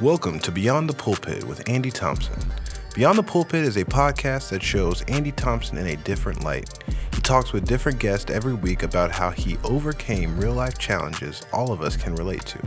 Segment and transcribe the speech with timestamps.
[0.00, 2.34] Welcome to Beyond the Pulpit with Andy Thompson.
[2.96, 6.68] Beyond the Pulpit is a podcast that shows Andy Thompson in a different light.
[7.14, 11.70] He talks with different guests every week about how he overcame real life challenges all
[11.70, 12.58] of us can relate to.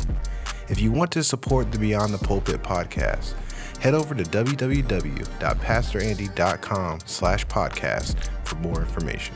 [0.70, 3.34] If you want to support the Beyond the Pulpit podcast,
[3.80, 9.36] head over to www.pastorandy.com slash podcast for more information.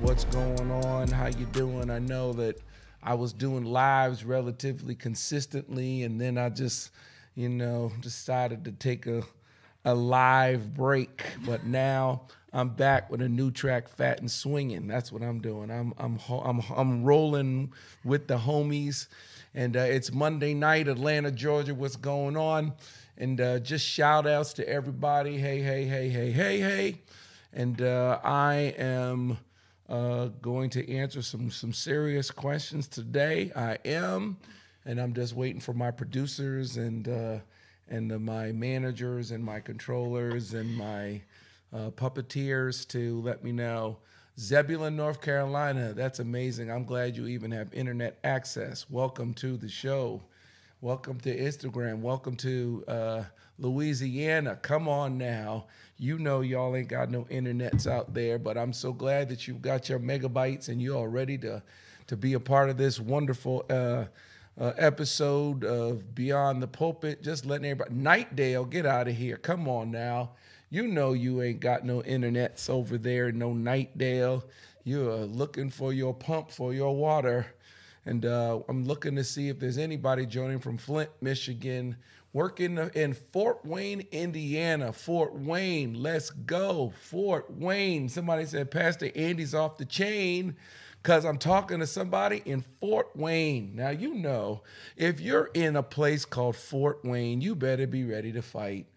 [0.00, 1.06] What's going on?
[1.06, 1.90] How you doing?
[1.90, 2.58] I know that
[3.04, 6.90] I was doing lives relatively consistently, and then I just,
[7.34, 9.22] you know, decided to take a
[9.84, 11.22] a live break.
[11.44, 12.22] But now
[12.52, 14.86] I'm back with a new track, Fat and Swinging.
[14.86, 15.70] That's what I'm doing.
[15.70, 17.72] I'm I'm I'm I'm rolling
[18.04, 19.08] with the homies,
[19.54, 21.74] and uh, it's Monday night, Atlanta, Georgia.
[21.74, 22.72] What's going on?
[23.18, 25.36] And uh, just shout outs to everybody.
[25.36, 27.00] Hey, hey, hey, hey, hey, hey.
[27.52, 29.38] And uh, I am
[29.88, 33.52] uh, going to answer some some serious questions today.
[33.54, 34.36] I am,
[34.84, 37.38] and I'm just waiting for my producers and uh,
[37.88, 41.20] and uh, my managers and my controllers and my
[41.72, 43.98] uh, puppeteers to let me know.
[44.38, 45.92] Zebulon, North Carolina.
[45.92, 46.70] That's amazing.
[46.70, 48.88] I'm glad you even have internet access.
[48.90, 50.22] Welcome to the show.
[50.80, 52.00] Welcome to Instagram.
[52.00, 53.24] Welcome to uh,
[53.58, 54.56] Louisiana.
[54.56, 55.66] Come on now.
[55.96, 59.62] You know y'all ain't got no internets out there, but I'm so glad that you've
[59.62, 61.62] got your megabytes and you're all ready to
[62.06, 64.04] to be a part of this wonderful uh,
[64.60, 67.22] uh, episode of Beyond the Pulpit.
[67.22, 69.36] Just letting everybody Knightdale, get out of here.
[69.36, 70.30] Come on now.
[70.70, 74.42] You know you ain't got no internets over there, no Knightdale.
[74.84, 77.46] You're looking for your pump for your water.
[78.06, 81.96] And uh, I'm looking to see if there's anybody joining from Flint, Michigan,
[82.34, 84.92] working in Fort Wayne, Indiana.
[84.92, 86.92] Fort Wayne, let's go.
[87.00, 88.10] Fort Wayne.
[88.10, 90.56] Somebody said Pastor Andy's off the chain
[91.02, 93.76] because I'm talking to somebody in Fort Wayne.
[93.76, 94.62] Now, you know,
[94.96, 98.88] if you're in a place called Fort Wayne, you better be ready to fight.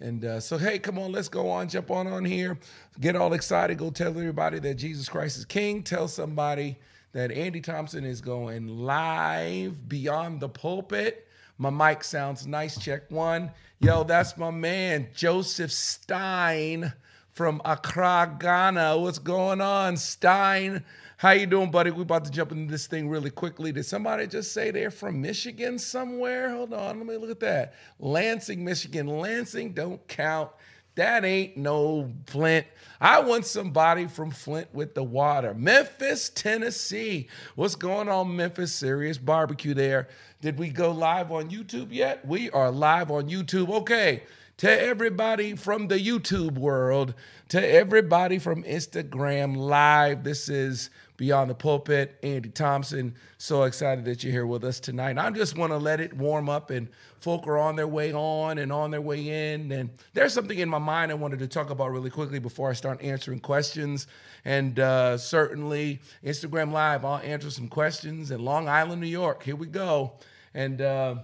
[0.00, 2.58] And uh, so, hey, come on, let's go on, jump on on here,
[3.00, 5.82] get all excited, go tell everybody that Jesus Christ is King.
[5.82, 6.78] Tell somebody
[7.12, 11.25] that Andy Thompson is going live beyond the pulpit.
[11.58, 12.78] My mic sounds nice.
[12.78, 13.50] Check one.
[13.80, 16.92] Yo, that's my man, Joseph Stein
[17.30, 18.98] from Accra, Ghana.
[18.98, 20.84] What's going on, Stein?
[21.18, 21.90] How you doing, buddy?
[21.90, 23.72] We about to jump into this thing really quickly.
[23.72, 26.50] Did somebody just say they're from Michigan somewhere?
[26.50, 27.74] Hold on, let me look at that.
[27.98, 29.06] Lansing, Michigan.
[29.06, 30.50] Lansing don't count.
[30.96, 32.66] That ain't no Flint.
[33.00, 35.52] I want somebody from Flint with the water.
[35.52, 37.28] Memphis, Tennessee.
[37.54, 38.72] What's going on, Memphis?
[38.72, 40.08] Serious barbecue there.
[40.42, 42.24] Did we go live on YouTube yet?
[42.26, 43.70] We are live on YouTube.
[43.70, 44.22] Okay.
[44.60, 47.12] To everybody from the YouTube world,
[47.50, 53.14] to everybody from Instagram Live, this is Beyond the Pulpit, Andy Thompson.
[53.36, 55.18] So excited that you're here with us tonight.
[55.18, 56.88] I just want to let it warm up and
[57.20, 59.70] folk are on their way on and on their way in.
[59.72, 62.72] And there's something in my mind I wanted to talk about really quickly before I
[62.72, 64.06] start answering questions.
[64.46, 68.30] And uh, certainly, Instagram Live, I'll answer some questions.
[68.30, 70.14] In Long Island, New York, here we go.
[70.54, 71.16] And uh,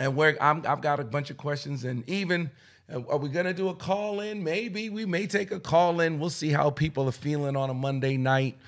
[0.00, 2.50] and where I'm, I've got a bunch of questions, and even
[2.92, 4.42] uh, are we gonna do a call in?
[4.42, 6.18] Maybe we may take a call in.
[6.18, 8.58] We'll see how people are feeling on a Monday night.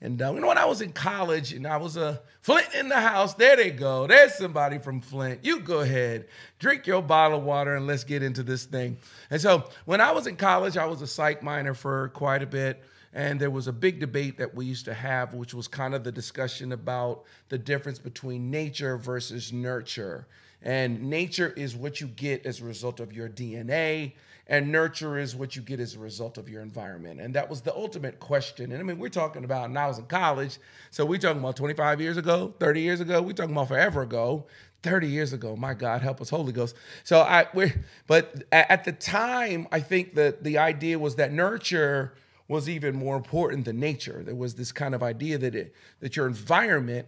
[0.00, 2.68] And uh, you know, when I was in college and I was a uh, Flint
[2.74, 4.06] in the house, there they go.
[4.06, 5.44] There's somebody from Flint.
[5.44, 6.26] You go ahead,
[6.58, 8.96] drink your bottle of water, and let's get into this thing.
[9.30, 12.46] And so, when I was in college, I was a psych minor for quite a
[12.46, 12.82] bit.
[13.14, 16.04] And there was a big debate that we used to have, which was kind of
[16.04, 20.26] the discussion about the difference between nature versus nurture.
[20.62, 24.12] And nature is what you get as a result of your DNA,
[24.48, 27.20] and nurture is what you get as a result of your environment.
[27.20, 28.72] And that was the ultimate question.
[28.72, 30.58] And I mean, we're talking about, and I was in college,
[30.90, 34.46] so we're talking about 25 years ago, 30 years ago, we're talking about forever ago.
[34.84, 36.76] 30 years ago, my God, help us, Holy Ghost.
[37.02, 42.14] So I, we're, but at the time, I think that the idea was that nurture
[42.46, 44.22] was even more important than nature.
[44.24, 47.06] There was this kind of idea that it, that your environment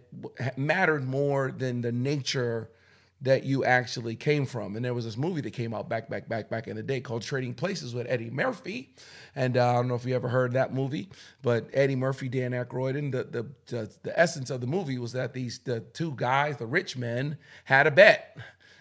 [0.57, 2.69] mattered more than the nature
[3.21, 4.75] that you actually came from.
[4.75, 6.99] And there was this movie that came out back, back, back, back in the day
[6.99, 8.93] called Trading Places with Eddie Murphy.
[9.35, 11.09] And uh, I don't know if you ever heard that movie,
[11.41, 15.11] but Eddie Murphy, Dan Aykroyd, and the, the, the, the essence of the movie was
[15.11, 18.37] that these the two guys, the rich men, had a bet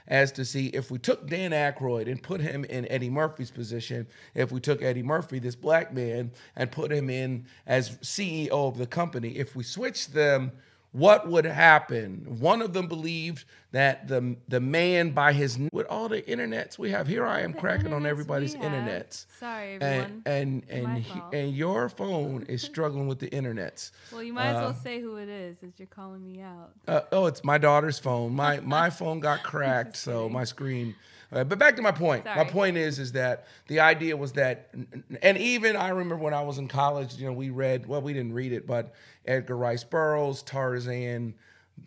[0.09, 4.07] as to see if we took Dan Aykroyd and put him in Eddie Murphy's position,
[4.35, 8.77] if we took Eddie Murphy, this black man, and put him in as CEO of
[8.77, 10.51] the company, if we switched them,
[10.93, 12.39] what would happen.
[12.41, 16.91] One of them believed that the the man by his with all the internets we
[16.91, 19.27] have here, I am The cracking on everybody's internets.
[19.39, 20.23] Sorry, And everyone.
[20.27, 23.93] and My and he- and your phone is struggling with the internets.
[24.11, 26.73] well, you might as uh, well say who it is, as you're calling me out.
[26.89, 28.35] Uh, oh, it's my daughter's phone.
[28.35, 30.97] My my phone got cracked, so my screen.
[31.33, 32.25] Uh, but back to my point.
[32.25, 34.75] My point is, is that the idea was that,
[35.23, 37.87] and even I remember when I was in college, you know, we read.
[37.87, 38.95] Well, we didn't read it, but
[39.27, 41.35] Edgar Rice Burroughs, Tarzan,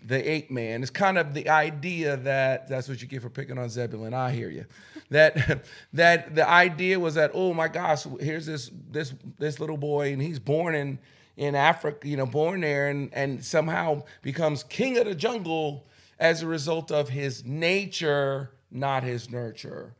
[0.05, 0.81] the Ape Man.
[0.81, 4.13] It's kind of the idea that that's what you get for picking on Zebulon.
[4.13, 4.65] I hear you.
[5.09, 10.13] That that the idea was that oh my gosh, here's this this this little boy,
[10.13, 10.99] and he's born in
[11.35, 15.85] in Africa, you know, born there, and and somehow becomes king of the jungle
[16.19, 19.93] as a result of his nature, not his nurture.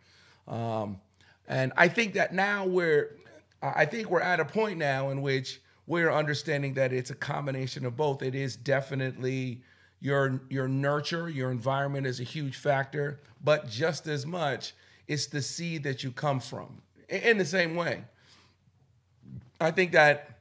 [0.47, 0.99] Um,
[1.47, 3.17] and I think that now we're,
[3.61, 7.85] I think we're at a point now in which we're understanding that it's a combination
[7.85, 8.21] of both.
[8.21, 9.61] It is definitely
[9.99, 14.73] your your nurture, your environment is a huge factor, but just as much,
[15.07, 16.81] it's the seed that you come from.
[17.09, 18.03] In in the same way,
[19.61, 20.39] I think that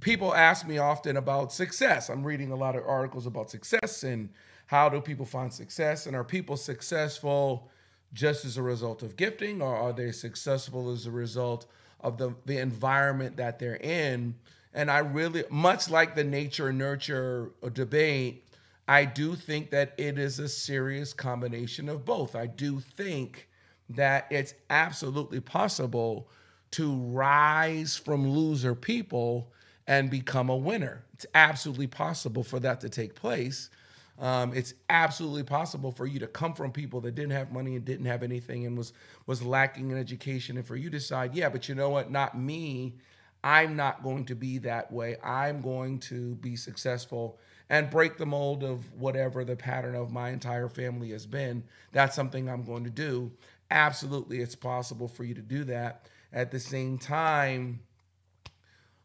[0.00, 2.08] people ask me often about success.
[2.08, 4.28] I'm reading a lot of articles about success and
[4.66, 7.68] how do people find success and are people successful
[8.12, 11.66] just as a result of gifting or are they successful as a result
[12.00, 14.34] of the, the environment that they're in?
[14.72, 18.44] And I really, much like the nature nurture debate,
[18.86, 22.34] I do think that it is a serious combination of both.
[22.34, 23.48] I do think
[23.90, 26.28] that it's absolutely possible
[26.72, 29.52] to rise from loser people
[29.86, 31.04] and become a winner.
[31.12, 33.70] It's absolutely possible for that to take place.
[34.18, 37.84] Um, it's absolutely possible for you to come from people that didn't have money and
[37.84, 38.92] didn't have anything and was
[39.26, 42.38] was lacking in education, and for you to decide, yeah, but you know what, not
[42.38, 42.94] me.
[43.42, 45.16] I'm not going to be that way.
[45.22, 47.38] I'm going to be successful
[47.68, 51.62] and break the mold of whatever the pattern of my entire family has been.
[51.92, 53.32] That's something I'm going to do.
[53.70, 56.08] Absolutely, it's possible for you to do that.
[56.32, 57.80] At the same time,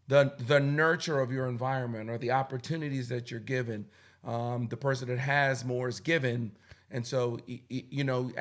[0.07, 3.85] the the nurture of your environment or the opportunities that you're given.
[4.23, 6.51] Um, the person that has more is given,
[6.91, 7.39] and so
[7.69, 8.31] you know,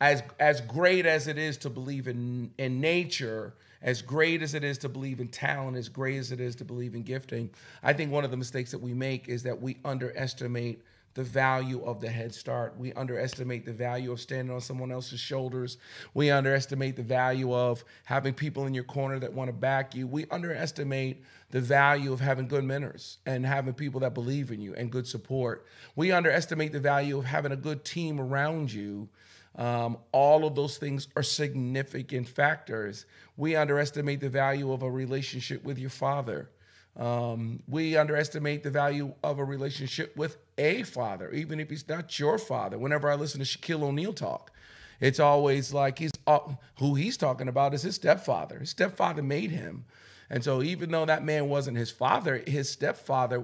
[0.00, 4.62] as as great as it is to believe in in nature, as great as it
[4.62, 7.48] is to believe in talent, as great as it is to believe in gifting,
[7.82, 10.82] I think one of the mistakes that we make is that we underestimate
[11.14, 12.74] the value of the head start.
[12.78, 15.78] We underestimate the value of standing on someone else's shoulders.
[16.14, 20.06] We underestimate the value of having people in your corner that want to back you.
[20.06, 24.74] We underestimate the value of having good mentors and having people that believe in you
[24.74, 25.66] and good support.
[25.96, 29.08] We underestimate the value of having a good team around you.
[29.56, 33.04] Um, all of those things are significant factors.
[33.36, 36.50] We underestimate the value of a relationship with your father.
[36.96, 42.18] Um, we underestimate the value of a relationship with a father, even if he's not
[42.18, 42.78] your father.
[42.78, 44.52] Whenever I listen to Shaquille O'Neal talk,
[45.00, 46.40] it's always like he's uh,
[46.78, 48.58] who he's talking about is his stepfather.
[48.58, 49.86] His stepfather made him,
[50.28, 53.42] and so even though that man wasn't his father, his stepfather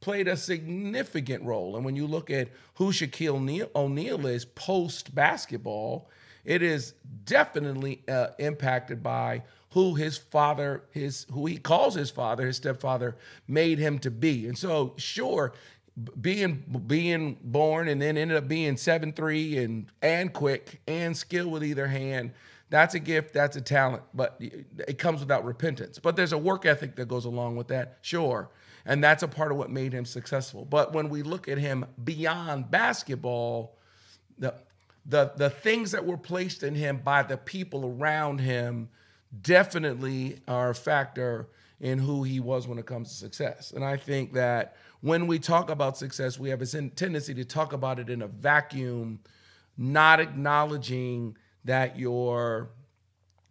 [0.00, 1.76] played a significant role.
[1.76, 6.10] And when you look at who Shaquille O'Neal, is post basketball,
[6.44, 6.94] it is
[7.24, 13.16] definitely uh, impacted by who his father, his who he calls his father, his stepfather,
[13.48, 14.46] made him to be.
[14.46, 15.54] And so, sure,
[16.20, 21.48] being being born and then ended up being seven three and and quick and skill
[21.48, 22.32] with either hand.
[22.70, 23.34] That's a gift.
[23.34, 25.98] That's a talent, but it comes without repentance.
[25.98, 28.48] But there's a work ethic that goes along with that, sure,
[28.86, 30.64] and that's a part of what made him successful.
[30.64, 33.76] But when we look at him beyond basketball,
[34.38, 34.54] the
[35.04, 38.88] the the things that were placed in him by the people around him
[39.42, 41.48] definitely are a factor
[41.80, 43.72] in who he was when it comes to success.
[43.72, 47.44] And I think that when we talk about success, we have a ten- tendency to
[47.44, 49.20] talk about it in a vacuum,
[49.76, 52.70] not acknowledging that your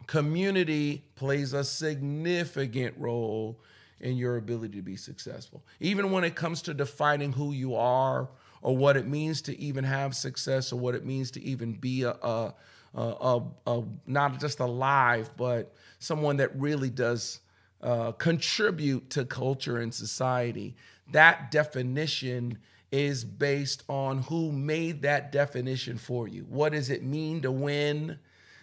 [0.06, 3.60] community plays a significant role
[4.00, 5.62] in your ability to be successful.
[5.78, 8.28] Even when it comes to defining who you are
[8.62, 12.02] or what it means to even have success or what it means to even be
[12.02, 12.54] a, a,
[12.94, 17.40] a, a not just alive, but someone that really does
[17.82, 20.74] uh, contribute to culture and society.
[21.12, 22.58] That definition
[22.90, 26.42] is based on who made that definition for you.
[26.48, 28.18] What does it mean to win?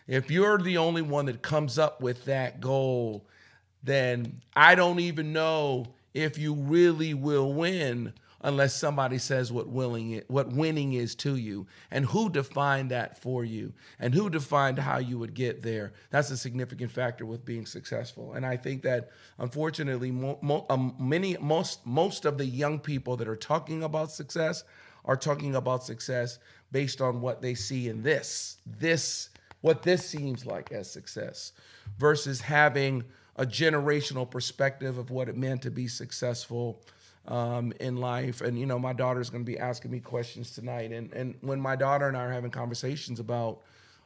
[0.07, 3.25] If you're the only one that comes up with that goal,
[3.83, 10.21] then I don't even know if you really will win unless somebody says what willing
[10.27, 11.67] what winning is to you.
[11.91, 13.73] And who defined that for you?
[13.99, 15.93] And who defined how you would get there?
[16.09, 18.33] That's a significant factor with being successful.
[18.33, 23.17] And i think that unfortunately mo- mo- um, many most most of the young people
[23.17, 24.63] that are talking about success
[25.05, 26.39] are talking about success
[26.71, 29.29] based on what they see in this this
[29.61, 31.51] what this seems like as success
[31.97, 33.03] versus having
[33.35, 36.81] a generational perspective of what it meant to be successful
[37.29, 38.41] um, in life.
[38.41, 40.91] And you know, my daughter's going to be asking me questions tonight.
[40.91, 43.61] And and when my daughter and I are having conversations about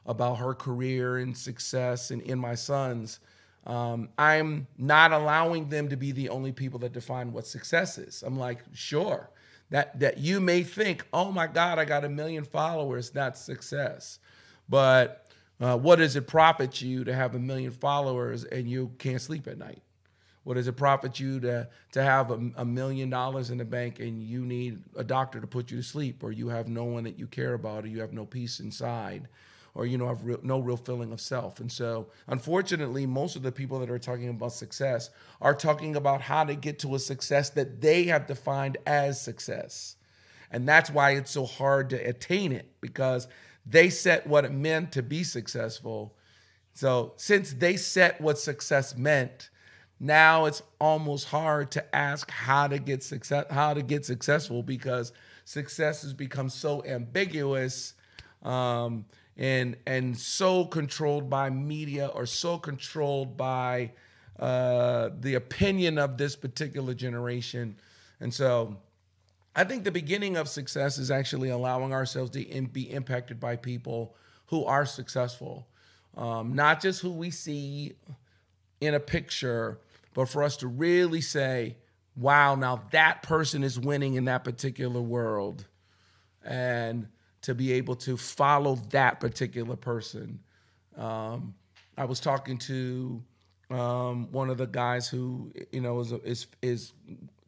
[0.06, 3.20] about her career and success, and in my sons,
[3.66, 8.22] um, I'm not allowing them to be the only people that define what success is.
[8.24, 9.30] I'm like, sure,
[9.70, 14.18] that that you may think, oh my God, I got a million followers, that's success,
[14.68, 15.26] but
[15.60, 19.46] uh, what does it profit you to have a million followers and you can't sleep
[19.46, 19.83] at night?
[20.44, 23.98] What does it profit you to, to have a, a, million dollars in the bank
[23.98, 27.04] and you need a doctor to put you to sleep, or you have no one
[27.04, 29.28] that you care about, or you have no peace inside,
[29.74, 31.60] or you know have real, no real feeling of self?
[31.60, 35.08] And so, unfortunately, most of the people that are talking about success
[35.40, 39.96] are talking about how to get to a success that they have defined as success,
[40.50, 43.28] and that's why it's so hard to attain it because
[43.64, 46.14] they set what it meant to be successful.
[46.74, 49.48] So, since they set what success meant,
[50.04, 55.12] now it's almost hard to ask how to get success how to get successful because
[55.44, 57.94] success has become so ambiguous
[58.42, 59.04] um,
[59.36, 63.90] and and so controlled by media or so controlled by
[64.38, 67.76] uh, the opinion of this particular generation.
[68.20, 68.76] And so
[69.54, 74.16] I think the beginning of success is actually allowing ourselves to be impacted by people
[74.46, 75.68] who are successful,
[76.16, 77.94] um, not just who we see
[78.80, 79.78] in a picture,
[80.14, 81.76] but for us to really say,
[82.16, 85.66] wow, now that person is winning in that particular world.
[86.44, 87.08] And
[87.44, 90.40] to be able to follow that particular person.
[90.96, 91.54] Um,
[91.94, 93.22] I was talking to
[93.70, 96.92] um, one of the guys who, you know, is, is, is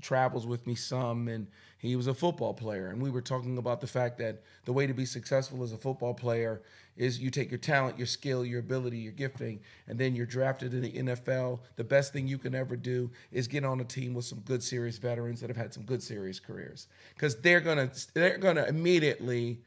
[0.03, 1.47] travels with me some, and
[1.79, 2.89] he was a football player.
[2.89, 5.79] And we were talking about the fact that the way to be successful as a
[5.79, 6.61] football player
[6.97, 10.73] is you take your talent, your skill, your ability, your gifting, and then you're drafted
[10.75, 11.61] in the NFL.
[11.77, 14.63] The best thing you can ever do is get on a team with some good,
[14.63, 19.61] serious veterans that have had some good, serious careers, because they're gonna they're gonna immediately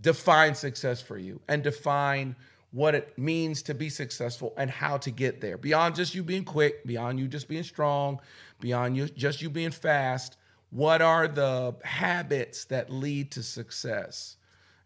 [0.00, 2.36] define success for you and define
[2.70, 6.44] what it means to be successful and how to get there beyond just you being
[6.44, 8.20] quick beyond you just being strong
[8.60, 10.36] beyond you just you being fast
[10.70, 14.36] what are the habits that lead to success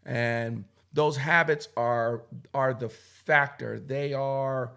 [0.05, 2.23] and those habits are
[2.53, 3.79] are the factor.
[3.79, 4.73] They are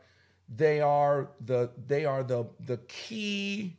[0.55, 3.77] they are the they are the the key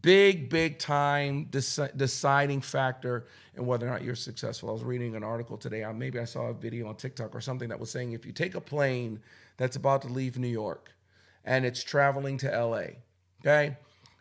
[0.00, 4.68] big big time deci- deciding factor in whether or not you're successful.
[4.68, 7.40] I was reading an article today I, maybe i saw a video on tiktok or
[7.40, 9.20] something that was saying if you take a plane
[9.58, 10.92] that's about to leave new york
[11.44, 12.82] and it's traveling to la
[13.42, 13.76] okay?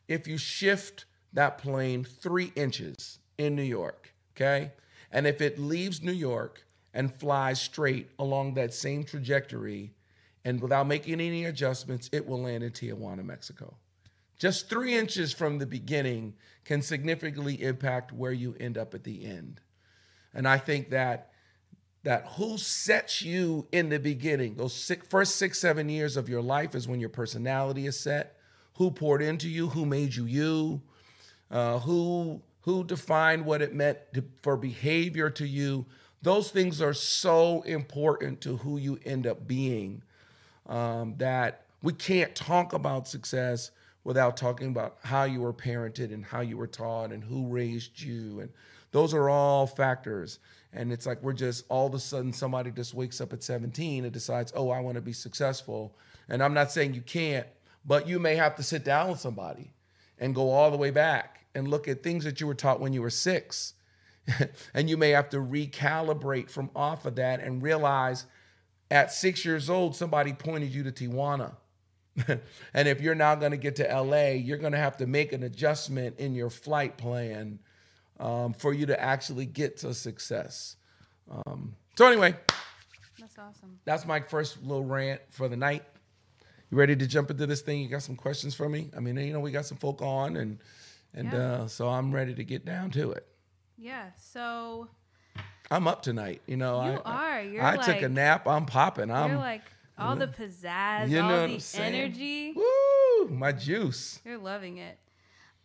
[0.07, 4.71] If you shift that plane three inches in New York, okay?
[5.11, 9.93] And if it leaves New York and flies straight along that same trajectory
[10.43, 13.75] and without making any adjustments, it will land in Tijuana, Mexico.
[14.39, 16.33] Just three inches from the beginning
[16.65, 19.61] can significantly impact where you end up at the end.
[20.33, 21.27] And I think that
[22.03, 26.41] that who sets you in the beginning, those six, first six, seven years of your
[26.41, 28.37] life is when your personality is set.
[28.77, 30.81] Who poured into you, who made you you,
[31.51, 35.85] uh, who who defined what it meant to, for behavior to you.
[36.21, 40.03] Those things are so important to who you end up being
[40.67, 43.71] um, that we can't talk about success
[44.03, 47.99] without talking about how you were parented and how you were taught and who raised
[48.01, 48.39] you.
[48.39, 48.49] And
[48.91, 50.39] those are all factors.
[50.73, 54.03] And it's like we're just all of a sudden somebody just wakes up at 17
[54.03, 55.95] and decides, oh, I want to be successful.
[56.29, 57.47] And I'm not saying you can't,
[57.85, 59.71] but you may have to sit down with somebody
[60.19, 62.93] and go all the way back and look at things that you were taught when
[62.93, 63.73] you were six.
[64.73, 68.25] and you may have to recalibrate from off of that and realize
[68.89, 71.55] at six years old, somebody pointed you to Tijuana.
[72.27, 75.31] and if you're now going to get to LA, you're going to have to make
[75.31, 77.59] an adjustment in your flight plan
[78.19, 80.75] um, for you to actually get to success.
[81.29, 82.35] Um, so, anyway,
[83.17, 83.79] that's awesome.
[83.85, 85.83] That's my first little rant for the night.
[86.69, 87.81] You ready to jump into this thing?
[87.81, 88.91] You got some questions for me?
[88.95, 90.59] I mean, you know, we got some folk on and
[91.13, 91.39] and yeah.
[91.39, 93.27] uh, so I'm ready to get down to it.
[93.81, 94.11] Yeah.
[94.15, 94.87] So
[95.71, 96.43] I'm up tonight.
[96.45, 97.41] You know, you I, are.
[97.41, 98.47] You're I like, took a nap.
[98.47, 99.09] I'm popping.
[99.09, 99.63] I'm you're like
[99.97, 102.53] all the pizzazz, you know all the energy.
[102.53, 103.27] Woo!
[103.29, 104.19] My juice.
[104.23, 104.99] You're loving it.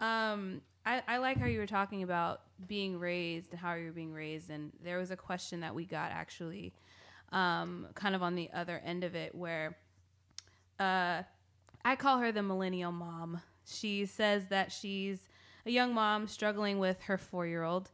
[0.01, 3.93] Um, I, I like how you were talking about being raised and how you were
[3.93, 4.51] being raised.
[4.51, 6.73] And there was a question that we got actually
[7.33, 9.77] um, kind of on the other end of it where
[10.79, 11.23] uh,
[11.85, 13.41] I call her the millennial mom.
[13.67, 15.29] She says that she's
[15.67, 17.91] a young mom struggling with her four year old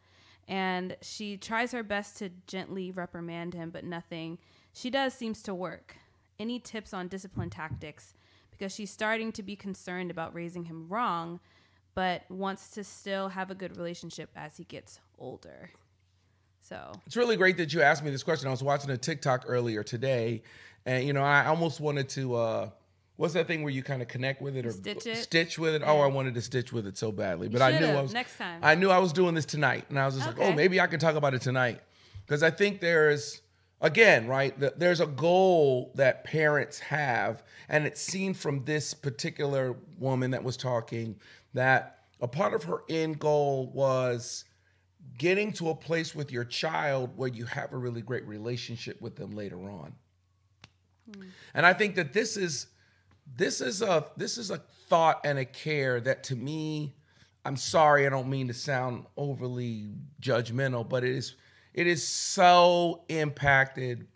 [0.48, 4.38] and she tries her best to gently reprimand him, but nothing
[4.72, 5.96] she does seems to work.
[6.38, 8.14] Any tips on discipline tactics?
[8.50, 11.40] Because she's starting to be concerned about raising him wrong,
[11.94, 15.70] but wants to still have a good relationship as he gets older.
[16.60, 18.48] So It's really great that you asked me this question.
[18.48, 20.42] I was watching a TikTok earlier today,
[20.86, 22.34] and you know, I almost wanted to.
[22.36, 22.70] uh
[23.16, 25.16] What's that thing where you kind of connect with it or Stitch it?
[25.16, 25.82] Stitch with it?
[25.84, 28.36] Oh, I wanted to stitch with it so badly, but I knew I was next
[28.38, 28.60] time.
[28.62, 30.86] I knew I was doing this tonight, and I was just like, oh, maybe I
[30.86, 31.80] can talk about it tonight
[32.26, 33.42] because I think there's
[33.82, 34.58] again, right?
[34.58, 40.42] th- There's a goal that parents have, and it's seen from this particular woman that
[40.42, 41.16] was talking
[41.52, 44.44] that a part of her end goal was
[45.18, 49.16] getting to a place with your child where you have a really great relationship with
[49.16, 49.92] them later on.
[51.14, 51.24] Hmm.
[51.54, 52.68] And I think that this is
[53.36, 54.58] this is a this is a
[54.88, 56.94] thought and a care that to me
[57.44, 59.88] I'm sorry I don't mean to sound overly
[60.20, 61.34] judgmental but it is
[61.74, 64.06] it is so impacted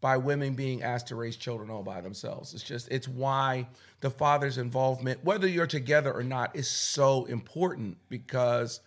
[0.00, 2.54] by women being asked to raise children all by themselves.
[2.54, 3.68] It's just it's why
[4.00, 8.80] the father's involvement whether you're together or not is so important because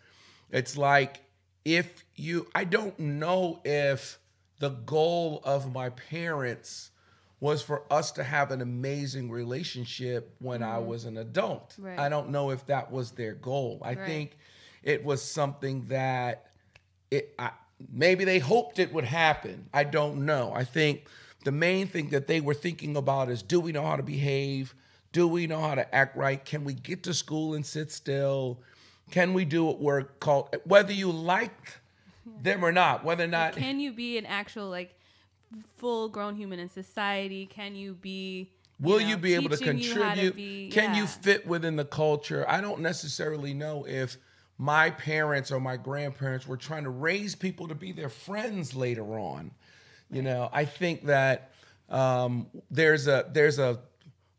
[0.52, 1.24] it's like
[1.66, 4.20] if you I don't know if
[4.60, 6.92] the goal of my parents
[7.40, 10.88] was for us to have an amazing relationship when I mm-hmm.
[10.88, 11.76] was an adult.
[11.78, 11.98] Right.
[11.98, 13.80] I don't know if that was their goal.
[13.82, 14.06] I Right.
[14.06, 14.38] think
[14.84, 16.48] it was something that
[17.12, 17.52] it I,
[17.92, 19.70] maybe they hoped it would happen.
[19.74, 20.52] I don't know.
[20.54, 21.06] I think
[21.46, 24.76] the main thing that they were thinking about is do we know how to behave?
[25.12, 26.44] Do we know how to act right?
[26.44, 28.60] Can we get to school and sit still?
[29.12, 31.80] Can we do what we're called whether you like
[32.44, 34.99] them or not, whether or not can you be an actual like
[35.78, 37.46] full grown human in society?
[37.46, 40.36] Can you be Will know, you be able to teaching you to contribute?
[40.36, 42.46] be- Can you fit within the culture?
[42.48, 44.18] I don't necessarily know if
[44.58, 49.20] my parents or my grandparents were trying to raise people to be their friends later
[49.20, 49.52] on.
[50.12, 51.52] You know, I think that
[51.90, 53.80] um, there's a there's a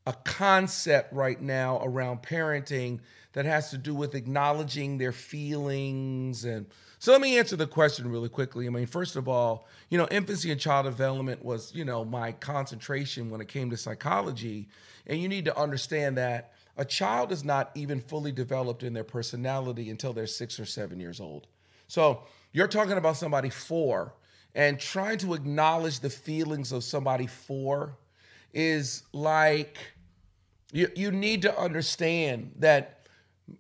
[0.07, 3.01] a concept right now around parenting
[3.33, 6.67] that has to do with acknowledging their feelings and
[7.01, 8.67] so let me answer the question really quickly.
[8.67, 12.33] I mean, first of all, you know, infancy and child development was, you know, my
[12.33, 14.69] concentration when it came to psychology.
[15.07, 19.03] And you need to understand that a child is not even fully developed in their
[19.03, 21.47] personality until they're six or seven years old.
[21.89, 24.13] So you're talking about somebody four
[24.55, 27.97] and trying to acknowledge the feelings of somebody four
[28.53, 29.79] is like
[30.73, 33.07] you, you need to understand that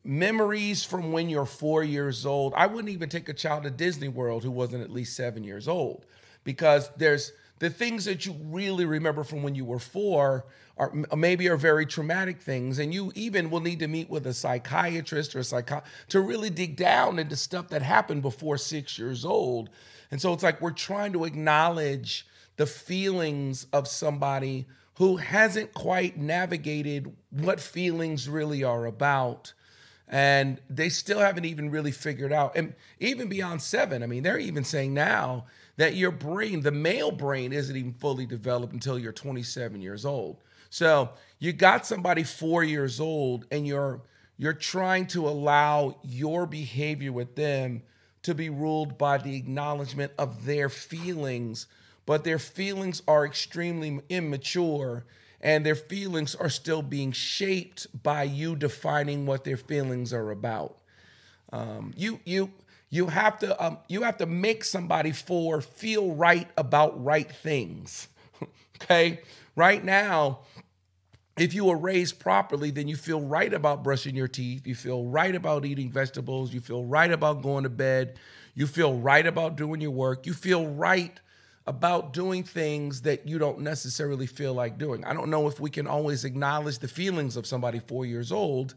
[0.04, 4.08] memories from when you're four years old i wouldn't even take a child to disney
[4.08, 6.06] world who wasn't at least seven years old
[6.44, 10.46] because there's the things that you really remember from when you were four
[10.80, 14.32] are maybe are very traumatic things and you even will need to meet with a
[14.32, 19.26] psychiatrist or a psycho to really dig down into stuff that happened before six years
[19.26, 19.68] old.
[20.10, 24.66] And so it's like we're trying to acknowledge the feelings of somebody
[25.00, 29.52] who hasn't quite navigated what feelings really are about
[30.08, 34.38] and they still haven't even really figured out and even beyond seven i mean they're
[34.38, 35.44] even saying now
[35.80, 40.36] that your brain the male brain isn't even fully developed until you're 27 years old.
[40.68, 41.08] So
[41.38, 44.02] you got somebody four years old and you're
[44.36, 47.82] you're trying to allow your behavior with them
[48.24, 51.66] to be ruled by the acknowledgement of their feelings
[52.06, 55.04] but their feelings are extremely immature
[55.40, 60.76] and their feelings are still being shaped by you defining what their feelings are about.
[61.52, 62.50] Um, you you
[62.90, 68.08] you have to um, you have to make somebody for feel right about right things.
[68.82, 69.20] okay,
[69.56, 70.40] right now,
[71.36, 74.66] if you were raised properly, then you feel right about brushing your teeth.
[74.66, 76.52] You feel right about eating vegetables.
[76.52, 78.18] You feel right about going to bed.
[78.54, 80.26] You feel right about doing your work.
[80.26, 81.18] You feel right
[81.66, 85.04] about doing things that you don't necessarily feel like doing.
[85.04, 88.74] I don't know if we can always acknowledge the feelings of somebody four years old,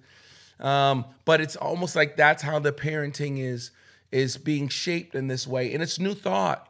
[0.59, 3.71] um, but it's almost like that's how the parenting is
[4.11, 6.69] is being shaped in this way, and it's new thought.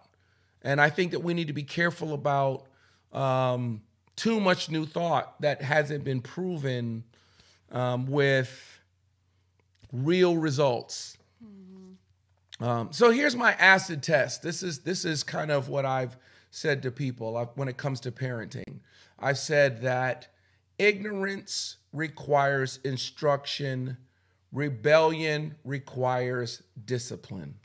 [0.61, 2.67] And I think that we need to be careful about
[3.11, 3.81] um,
[4.15, 7.03] too much new thought that hasn't been proven
[7.71, 8.79] um, with
[9.91, 11.17] real results.
[12.59, 14.41] Um, so here's my acid test.
[14.43, 16.17] This is this is kind of what I've
[16.51, 18.79] said to people uh, when it comes to parenting.
[19.19, 20.27] I've said that
[20.77, 23.97] ignorance requires instruction,
[24.51, 27.55] rebellion requires discipline.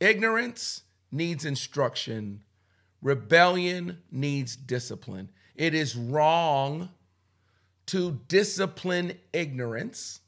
[0.00, 2.42] Ignorance needs instruction.
[3.02, 5.30] Rebellion needs discipline.
[5.54, 6.90] It is wrong
[7.86, 10.20] to discipline ignorance,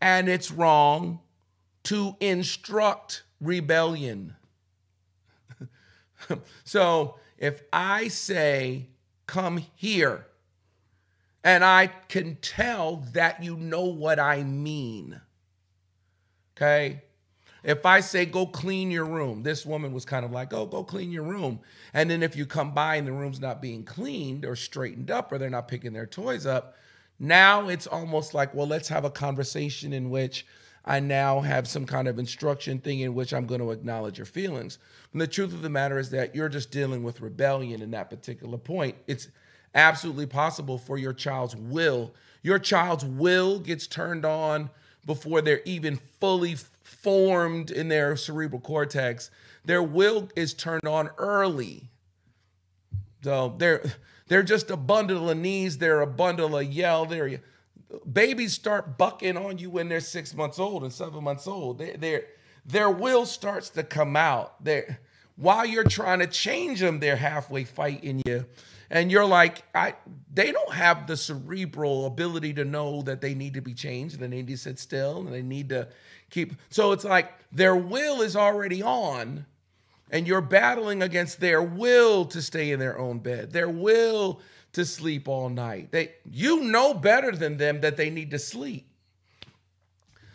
[0.00, 1.20] and it's wrong
[1.88, 4.36] to instruct rebellion.
[6.64, 8.88] so if I say,
[9.26, 10.26] come here,
[11.42, 15.18] and I can tell that you know what I mean,
[16.54, 17.04] okay?
[17.64, 20.84] If I say, go clean your room, this woman was kind of like, oh, go
[20.84, 21.58] clean your room.
[21.94, 25.32] And then if you come by and the room's not being cleaned or straightened up
[25.32, 26.76] or they're not picking their toys up,
[27.18, 30.44] now it's almost like, well, let's have a conversation in which
[30.88, 34.24] I now have some kind of instruction thing in which I'm going to acknowledge your
[34.24, 34.78] feelings.
[35.12, 38.08] And the truth of the matter is that you're just dealing with rebellion in that
[38.08, 38.96] particular point.
[39.06, 39.28] It's
[39.74, 42.14] absolutely possible for your child's will.
[42.42, 44.70] Your child's will gets turned on
[45.04, 49.30] before they're even fully formed in their cerebral cortex.
[49.66, 51.90] Their will is turned on early.
[53.22, 53.84] So they're
[54.28, 57.04] they're just a bundle of knees, they're a bundle of yell.
[57.04, 57.40] They're
[58.10, 61.78] babies start bucking on you when they're six months old and seven months old.
[61.78, 62.24] They, they're,
[62.66, 64.62] their will starts to come out.
[64.62, 65.00] They're,
[65.36, 68.44] while you're trying to change them, they're halfway fighting you.
[68.90, 69.94] And you're like, I
[70.32, 74.22] they don't have the cerebral ability to know that they need to be changed and
[74.32, 75.88] they need to sit still and they need to
[76.30, 79.46] keep so it's like their will is already on
[80.10, 84.40] and you're battling against their will to stay in their own bed their will
[84.78, 85.90] to sleep all night.
[85.90, 88.88] They you know better than them that they need to sleep.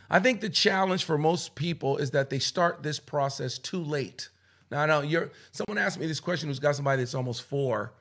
[0.10, 4.30] I think the challenge for most people is that they start this process too late.
[4.70, 7.94] Now i know you're someone asked me this question who's got somebody that's almost four.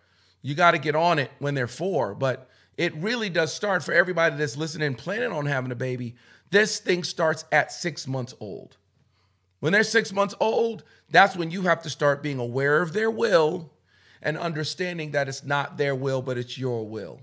[0.42, 3.92] You got to get on it when they're four but it really does start for
[3.92, 6.16] everybody that's listening planning on having a baby.
[6.50, 8.76] This thing starts at six months old.
[9.60, 13.10] When they're six months old, that's when you have to start being aware of their
[13.10, 13.71] will
[14.22, 17.20] and understanding that it's not their will, but it's your will.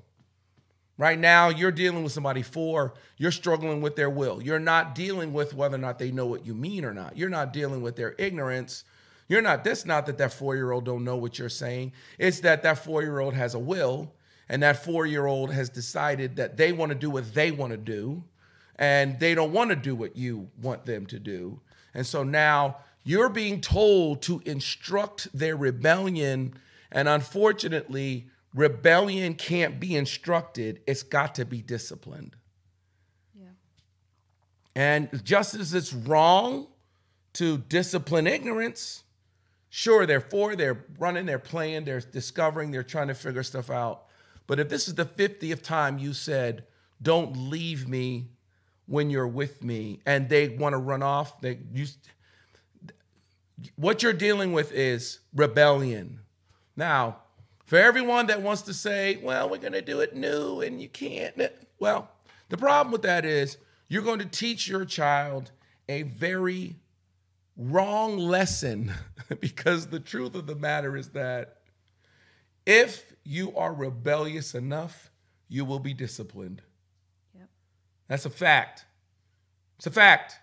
[0.97, 4.41] Right now, you're dealing with somebody four, you're struggling with their will.
[4.41, 7.17] You're not dealing with whether or not they know what you mean or not.
[7.17, 8.83] You're not dealing with their ignorance.
[9.29, 11.93] You're not, that's not that that four year old don't know what you're saying.
[12.17, 14.11] It's that that four year old has a will
[14.49, 17.71] and that four year old has decided that they want to do what they want
[17.71, 18.23] to do
[18.75, 21.61] and they don't want to do what you want them to do.
[21.93, 26.55] And so now you're being told to instruct their rebellion.
[26.91, 32.35] And unfortunately, rebellion can't be instructed, it's got to be disciplined.
[33.39, 33.47] Yeah.
[34.75, 36.67] And just as it's wrong
[37.33, 39.03] to discipline ignorance,
[39.69, 44.05] sure, they're for, they're running, they're playing, they're discovering, they're trying to figure stuff out.
[44.47, 46.65] But if this is the 50th time you said,
[47.01, 48.29] don't leave me
[48.89, 51.85] when you're with me and they want to run off they you
[53.75, 56.19] what you're dealing with is rebellion
[56.79, 57.17] now
[57.65, 60.89] for everyone that wants to say well we're going to do it new and you
[60.89, 62.09] can't eh, well
[62.49, 65.51] the problem with that is you're going to teach your child
[65.87, 66.75] a very
[67.55, 68.91] wrong lesson
[69.39, 71.57] because the truth of the matter is that
[72.65, 75.11] if you are rebellious enough
[75.47, 76.61] you will be disciplined
[77.37, 77.49] Yep.
[78.07, 78.85] that's a fact.
[79.77, 80.35] It's a fact.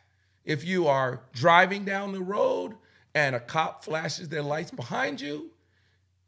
[0.44, 2.75] If you are driving down the road
[3.14, 5.51] and a cop flashes their lights behind you,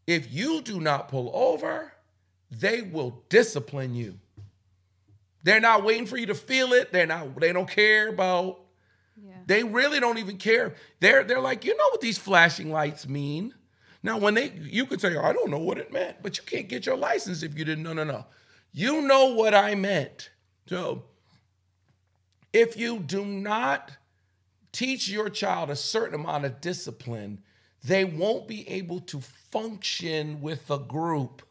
[0.09, 1.93] if you do not pull over,
[2.51, 4.19] they will discipline you.
[5.43, 6.93] They're not waiting for you to feel it.
[6.93, 8.59] They're not, they don't care about,
[9.23, 9.35] yeah.
[9.47, 10.75] they really don't even care.
[11.01, 13.53] They're they're like, you know what these flashing lights mean.
[14.03, 16.69] Now, when they you could say, I don't know what it meant, but you can't
[16.69, 17.85] get your license if you didn't.
[17.85, 18.25] No, no, no.
[18.73, 20.31] You know what I meant.
[20.69, 21.05] So
[22.55, 23.93] if you do not
[24.73, 27.43] teach your child a certain amount of discipline,
[27.85, 31.43] they won't be able to function with a group.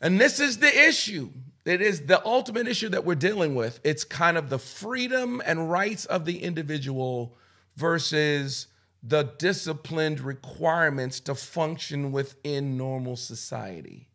[0.00, 1.30] And this is the issue.
[1.64, 3.80] It is the ultimate issue that we're dealing with.
[3.84, 7.36] It's kind of the freedom and rights of the individual
[7.76, 8.66] versus
[9.02, 14.08] the disciplined requirements to function within normal society.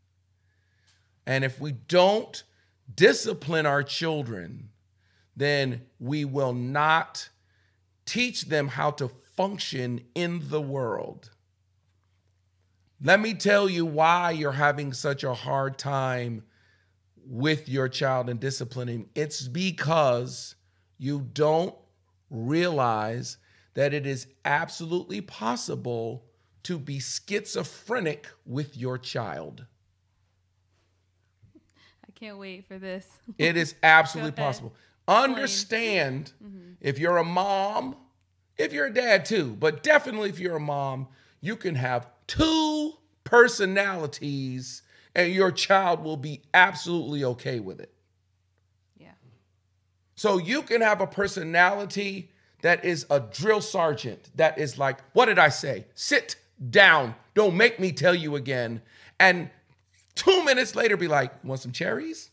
[1.26, 2.44] And if we don't
[2.94, 4.70] discipline our children,
[5.36, 7.30] then we will not
[8.06, 9.08] teach them how to
[9.40, 11.30] function in the world.
[13.02, 16.44] Let me tell you why you're having such a hard time
[17.26, 19.08] with your child and disciplining.
[19.16, 20.56] It's because
[20.98, 21.74] you don't
[22.30, 23.38] realize
[23.76, 26.26] that it is absolutely possible
[26.64, 29.66] to be schizophrenic with your child
[32.06, 33.08] I can't wait for this.
[33.38, 34.74] It is absolutely possible.
[35.08, 36.74] Understand mm-hmm.
[36.82, 37.96] if you're a mom,
[38.60, 41.08] if you're a dad too, but definitely if you're a mom,
[41.42, 42.94] you can have two
[43.24, 44.84] personalities
[45.16, 47.92] and your child will be absolutely okay with it.
[49.00, 49.14] yeah.
[50.16, 52.30] So you can have a personality
[52.62, 55.86] that is a drill sergeant that is like, what did I say?
[55.96, 56.36] Sit
[56.70, 57.16] down.
[57.34, 58.82] Don't make me tell you again.
[59.20, 59.50] And
[60.16, 62.30] two minutes later, be like, want some cherries?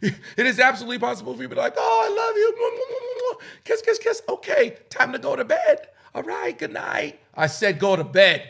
[0.36, 3.38] it is absolutely possible for you to be like, oh, I love you.
[3.64, 4.22] Kiss, kiss, kiss.
[4.28, 5.88] Okay, time to go to bed.
[6.14, 7.20] All right, good night.
[7.34, 8.48] I said go to bed.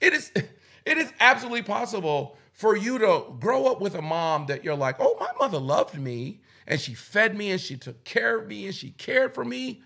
[0.00, 0.32] It is
[0.84, 4.96] it is absolutely possible for you to grow up with a mom that you're like,
[4.98, 8.66] "Oh, my mother loved me and she fed me and she took care of me
[8.66, 9.82] and she cared for me,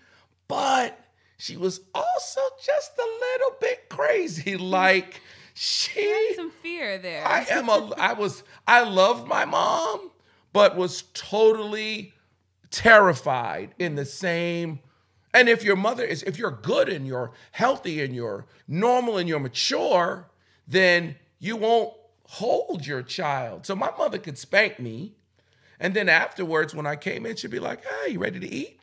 [0.47, 0.97] but
[1.37, 5.21] she was also just a little bit crazy like
[5.53, 7.25] she had Some fear there.
[7.25, 10.11] I am a I was I loved my mom,
[10.55, 12.13] but was totally
[12.71, 14.79] terrified in the same
[15.33, 19.27] and if your mother is if you're good and you're healthy and you're normal and
[19.27, 20.29] you're mature,
[20.65, 23.65] then you won't hold your child.
[23.65, 25.15] So my mother could spank me.
[25.77, 28.79] And then afterwards, when I came in, she'd be like, Hey, you ready to eat?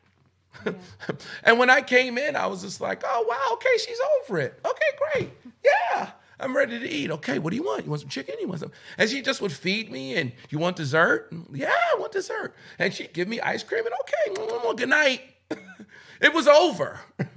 [1.42, 4.60] and when I came in, I was just like, oh, wow, okay, she's over it.
[4.62, 5.30] Okay, great.
[5.64, 7.10] Yeah, I'm ready to eat.
[7.10, 7.84] Okay, what do you want?
[7.84, 8.34] You want some chicken?
[8.40, 8.72] You want some?
[8.98, 11.32] And she just would feed me and you want dessert?
[11.52, 12.54] Yeah, I want dessert.
[12.78, 15.22] And she'd give me ice cream and okay, mm, mm, good night.
[16.20, 17.00] it was over.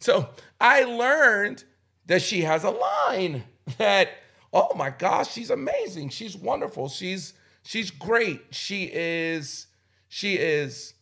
[0.00, 0.28] So
[0.60, 1.64] I learned
[2.06, 3.44] that she has a line
[3.78, 4.10] that,
[4.52, 6.10] oh my gosh, she's amazing.
[6.10, 6.88] She's wonderful.
[6.88, 8.42] She's she's great.
[8.50, 9.66] She is,
[10.08, 10.94] she is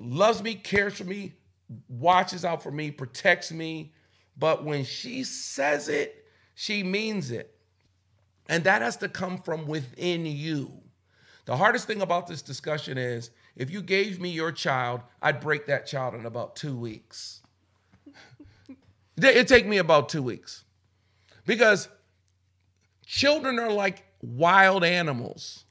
[0.00, 1.34] loves me, cares for me,
[1.88, 3.92] watches out for me, protects me.
[4.36, 6.17] But when she says it,
[6.60, 7.56] she means it.
[8.48, 10.72] And that has to come from within you.
[11.44, 15.66] The hardest thing about this discussion is if you gave me your child, I'd break
[15.66, 17.42] that child in about two weeks.
[19.16, 20.64] It'd take me about two weeks
[21.46, 21.88] because
[23.06, 25.64] children are like wild animals.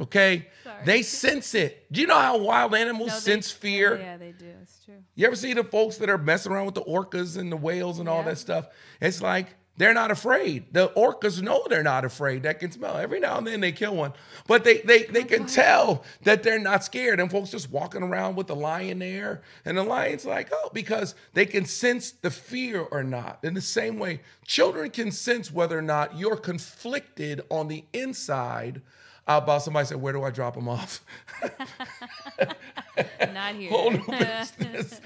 [0.00, 0.46] Okay?
[0.62, 0.84] Sorry.
[0.84, 1.90] They sense it.
[1.90, 3.96] Do you know how wild animals No, they- sense fear?
[3.96, 4.52] Oh, yeah, they do.
[4.62, 5.02] It's true.
[5.14, 7.98] You ever see the folks that are messing around with the orcas and the whales
[7.98, 8.68] and all that stuff?
[9.00, 10.72] It's like they're not afraid.
[10.72, 12.42] The orcas know they're not afraid.
[12.42, 12.96] They can smell.
[12.96, 14.12] Every now and then they kill one,
[14.46, 17.18] but they they they can tell that they're not scared.
[17.20, 21.14] And folks just walking around with the lion there, and the lion's like, oh, because
[21.34, 23.38] they can sense the fear or not.
[23.42, 28.82] In the same way, children can sense whether or not you're conflicted on the inside
[29.26, 31.04] about somebody said, where do I drop them off?
[33.32, 33.70] Not here.
[33.70, 35.00] whole new business.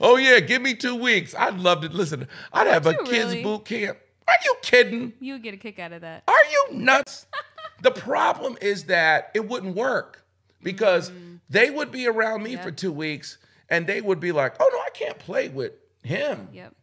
[0.00, 1.34] oh yeah, give me two weeks.
[1.34, 2.28] I'd love to listen.
[2.52, 3.42] I'd have a kids really?
[3.42, 3.98] boot camp.
[4.26, 5.12] Are you kidding?
[5.20, 6.22] you would get a kick out of that.
[6.28, 7.26] Are you nuts?
[7.82, 10.24] the problem is that it wouldn't work
[10.62, 11.40] because mm.
[11.48, 12.62] they would be around me Yep.
[12.62, 16.48] for two weeks and they would be like, "Oh no, I can't play with him."
[16.52, 16.74] Yep.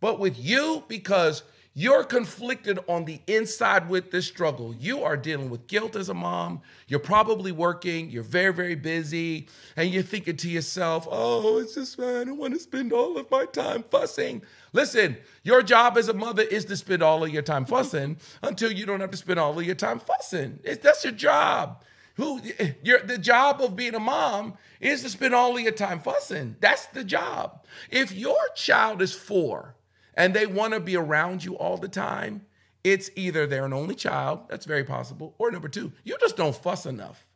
[0.00, 1.42] But with you, because
[1.78, 4.74] you're conflicted on the inside with this struggle.
[4.80, 6.62] You are dealing with guilt as a mom.
[6.88, 8.08] You're probably working.
[8.08, 9.48] You're very, very busy.
[9.76, 13.30] And you're thinking to yourself, oh, it's just, I don't want to spend all of
[13.30, 14.40] my time fussing.
[14.72, 17.74] Listen, your job as a mother is to spend all of your time mm-hmm.
[17.74, 20.58] fussing until you don't have to spend all of your time fussing.
[20.64, 21.82] It's, that's your job.
[22.14, 22.40] Who
[22.82, 26.56] your the job of being a mom is to spend all of your time fussing.
[26.60, 27.66] That's the job.
[27.90, 29.75] If your child is four
[30.16, 32.46] and they want to be around you all the time,
[32.82, 36.54] it's either they're an only child, that's very possible, or number two, you just don't
[36.54, 37.26] fuss enough.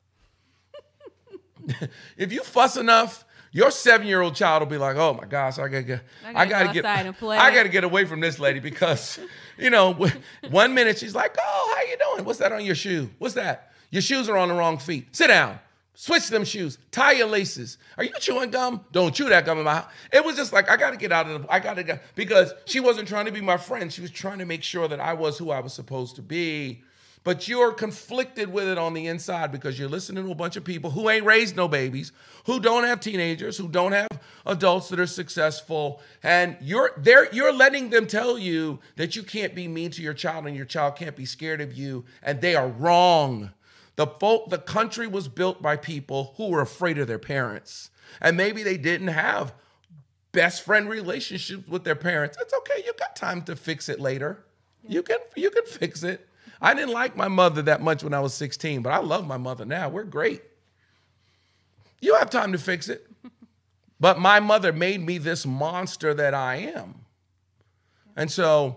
[2.16, 5.82] if you fuss enough, your seven-year-old child will be like, "Oh my gosh, I gotta
[5.82, 6.84] get, I I gotta gotta, go get.
[7.40, 9.18] I gotta get away from this lady because,
[9.58, 9.92] you know,
[10.50, 12.24] one minute she's like, "Oh, how you doing?
[12.24, 13.10] What's that on your shoe?
[13.18, 13.72] What's that?
[13.90, 15.08] Your shoes are on the wrong feet.
[15.16, 15.58] Sit down.
[16.00, 16.78] Switch them shoes.
[16.92, 17.76] Tie your laces.
[17.98, 18.86] Are you chewing gum?
[18.90, 21.28] Don't chew that gum in my house." It was just like I gotta get out
[21.28, 21.52] of the.
[21.52, 23.92] I gotta go because she wasn't trying to be my friend.
[23.92, 26.84] She was trying to make sure that I was who I was supposed to be.
[27.22, 30.64] But you're conflicted with it on the inside because you're listening to a bunch of
[30.64, 32.12] people who ain't raised no babies,
[32.46, 34.08] who don't have teenagers, who don't have
[34.46, 39.54] adults that are successful, and you're they're you're letting them tell you that you can't
[39.54, 42.56] be mean to your child and your child can't be scared of you, and they
[42.56, 43.50] are wrong.
[44.00, 48.34] The folk, the country was built by people who were afraid of their parents, and
[48.34, 49.52] maybe they didn't have
[50.32, 52.38] best friend relationships with their parents.
[52.40, 52.82] It's okay.
[52.86, 54.42] You got time to fix it later.
[54.88, 56.26] You can you can fix it.
[56.62, 59.36] I didn't like my mother that much when I was 16, but I love my
[59.36, 59.90] mother now.
[59.90, 60.44] We're great.
[62.00, 63.06] You have time to fix it.
[64.00, 67.04] But my mother made me this monster that I am.
[68.16, 68.76] And so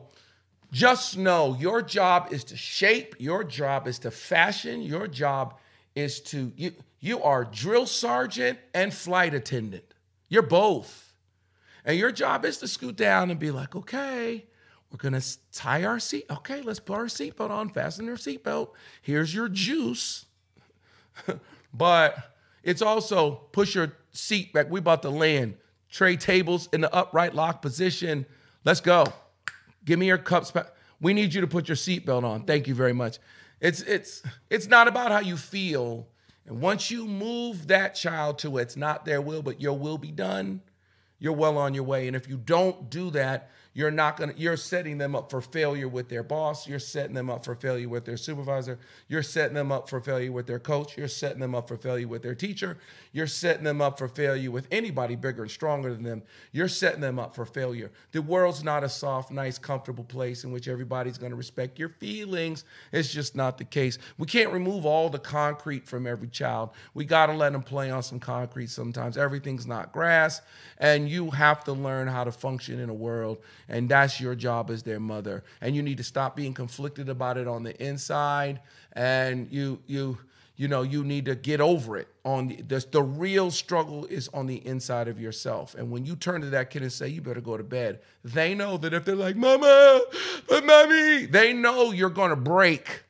[0.74, 5.60] Just know your job is to shape, your job is to fashion, your job
[5.94, 9.86] is to you you are drill sergeant and flight attendant.
[10.30, 11.14] You're both.
[11.86, 14.46] And your job is to scoot down and be like, okay,
[14.90, 16.26] we're gonna tie our seat.
[16.32, 18.70] Okay, let's put our seatbelt on, fasten your seatbelt.
[19.04, 20.26] Here's your juice.
[21.74, 24.72] but it's also push your seat back.
[24.72, 25.56] We about to land.
[25.92, 28.26] Tray tables in the upright lock position.
[28.66, 29.06] Let's go.
[29.86, 30.54] Give me your cups.
[31.00, 32.44] We need you to put your seatbelt on.
[32.44, 33.20] Thank you very much.
[33.60, 36.08] It's it's it's not about how you feel.
[36.46, 40.12] And once you move that child to it's not their will, but your will be
[40.12, 40.62] done,
[41.20, 42.08] you're well on your way.
[42.08, 45.42] And if you don't do that, you're not going to you're setting them up for
[45.42, 46.68] failure with their boss.
[46.68, 48.80] You're setting them up for failure with their supervisor.
[49.08, 50.98] You're setting them up for failure with their coach.
[50.98, 52.78] You're setting them up for failure with their teacher.
[53.12, 56.24] You're setting them up for failure with anybody bigger and stronger than them.
[56.52, 57.92] You're setting them up for failure.
[58.12, 61.90] The world's not a soft nice comfortable place in which everybody's going to respect your
[61.90, 62.66] feelings.
[62.92, 63.98] It's just not the case.
[64.18, 66.72] We can't remove all the concrete from every child.
[66.94, 69.18] We got to let them play on some concrete sometimes.
[69.18, 70.42] Everything's not grass
[70.78, 74.70] and you have to learn how to function in a world and that's your job
[74.70, 75.44] as their mother.
[75.62, 78.60] And you need to stop being conflicted about it on the inside
[78.94, 80.18] and you you
[80.56, 82.08] you know you need to get over it.
[82.26, 85.76] On the, the, the real struggle is on the inside of yourself.
[85.76, 88.54] And when you turn to that kid and say you better go to bed they
[88.54, 90.02] know that if they're like mama
[90.48, 93.04] but mommy they know you're going to break.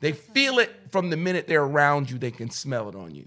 [0.00, 3.26] They feel it from the minute they're around you they can smell it on you.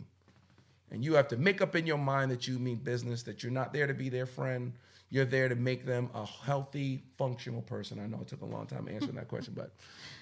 [0.92, 3.52] And you have to make up in your mind that you mean business that you're
[3.52, 4.74] not there to be their friend
[5.10, 8.00] you're there to make them a healthy, functional person.
[8.00, 9.74] I know it took a long time answering that question, but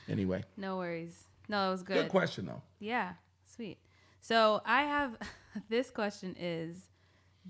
[0.08, 0.44] anyway.
[0.56, 1.26] No worries.
[1.50, 2.04] No, it was good.
[2.04, 2.62] Good question though.
[2.80, 3.14] Yeah,
[3.46, 3.78] sweet.
[4.22, 5.18] So I have
[5.70, 6.88] this question is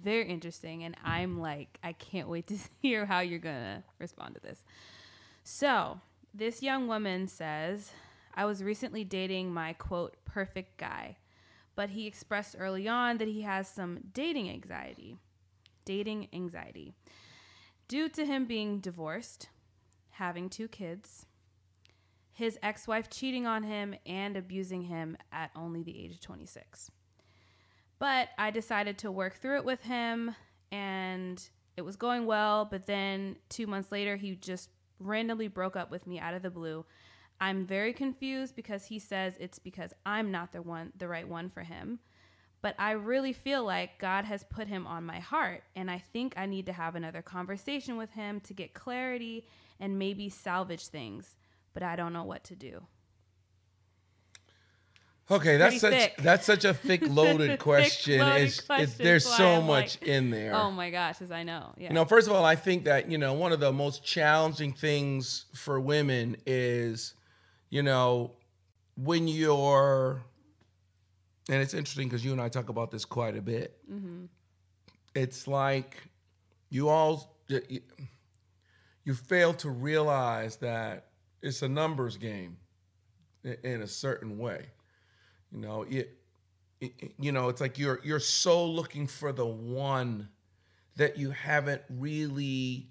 [0.02, 4.42] very interesting, and I'm like, I can't wait to hear how you're gonna respond to
[4.42, 4.64] this.
[5.44, 6.02] So
[6.34, 7.92] this young woman says,
[8.34, 11.18] I was recently dating my quote perfect guy,
[11.76, 15.18] but he expressed early on that he has some dating anxiety.
[15.86, 16.94] Dating anxiety
[17.88, 19.50] due to him being divorced,
[20.12, 21.26] having two kids,
[22.34, 26.92] his ex wife cheating on him, and abusing him at only the age of 26.
[28.00, 30.36] But I decided to work through it with him,
[30.72, 32.66] and it was going well.
[32.66, 34.70] But then two months later, he just
[35.00, 36.86] randomly broke up with me out of the blue.
[37.40, 41.50] I'm very confused because he says it's because I'm not the one, the right one
[41.50, 42.00] for him.
[42.62, 45.64] But I really feel like God has put him on my heart.
[45.76, 49.46] And I think I need to have another conversation with him to get clarity
[49.80, 51.36] and maybe salvage things.
[51.74, 52.82] But I don't know what to do.
[55.30, 56.16] Okay, that's Pretty such thick.
[56.20, 58.20] that's such a thick loaded question.
[58.20, 58.94] thick, loaded question.
[58.98, 60.56] there's so much like, in there.
[60.56, 61.74] Oh my gosh, as I know.
[61.78, 61.90] Yeah.
[61.90, 64.72] You know, first of all, I think that you know one of the most challenging
[64.72, 67.14] things for women is,
[67.70, 68.32] you know,
[68.96, 70.24] when you're
[71.50, 73.78] and it's interesting because you and I talk about this quite a bit.
[73.92, 74.26] Mm-hmm.
[75.16, 75.98] It's like
[76.70, 77.82] you all you,
[79.04, 81.08] you fail to realize that
[81.42, 82.58] it's a numbers game
[83.64, 84.66] in a certain way.
[85.52, 86.18] You know, it,
[86.82, 90.30] it, you know, it's like you're you're so looking for the one
[90.98, 92.90] that you haven't really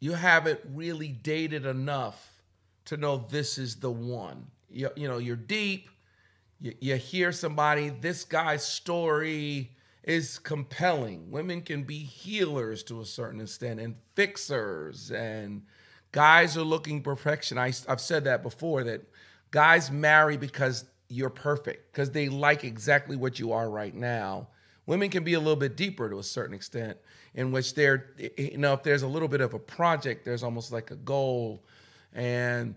[0.00, 2.42] you haven't really dated enough
[2.84, 4.46] to know this is the one.
[4.70, 5.88] You, you know, you're deep,
[6.64, 9.70] you, you hear somebody, this guy's story
[10.02, 11.30] is compelling.
[11.30, 15.62] Women can be healers to a certain extent and fixers, and
[16.12, 17.58] guys are looking perfection.
[17.58, 19.02] I, I've said that before that
[19.50, 24.48] guys marry because you're perfect, because they like exactly what you are right now.
[24.86, 26.96] Women can be a little bit deeper to a certain extent,
[27.34, 30.72] in which they're, you know, if there's a little bit of a project, there's almost
[30.72, 31.64] like a goal.
[32.14, 32.74] And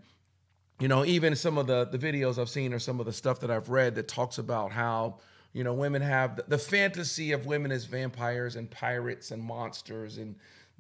[0.80, 3.40] you know, even some of the the videos I've seen or some of the stuff
[3.40, 5.18] that I've read that talks about how
[5.54, 10.18] you know women have the, the fantasy of women as vampires and pirates and monsters
[10.18, 10.36] and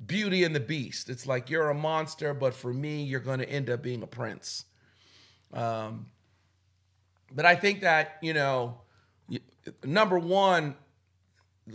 [0.06, 1.10] Beauty and the Beast.
[1.10, 4.08] It's like you're a monster, but for me, you're going to end up being a
[4.08, 4.66] prince.
[5.52, 6.06] Um,
[7.34, 8.82] but I think that you know,
[9.84, 10.76] number one,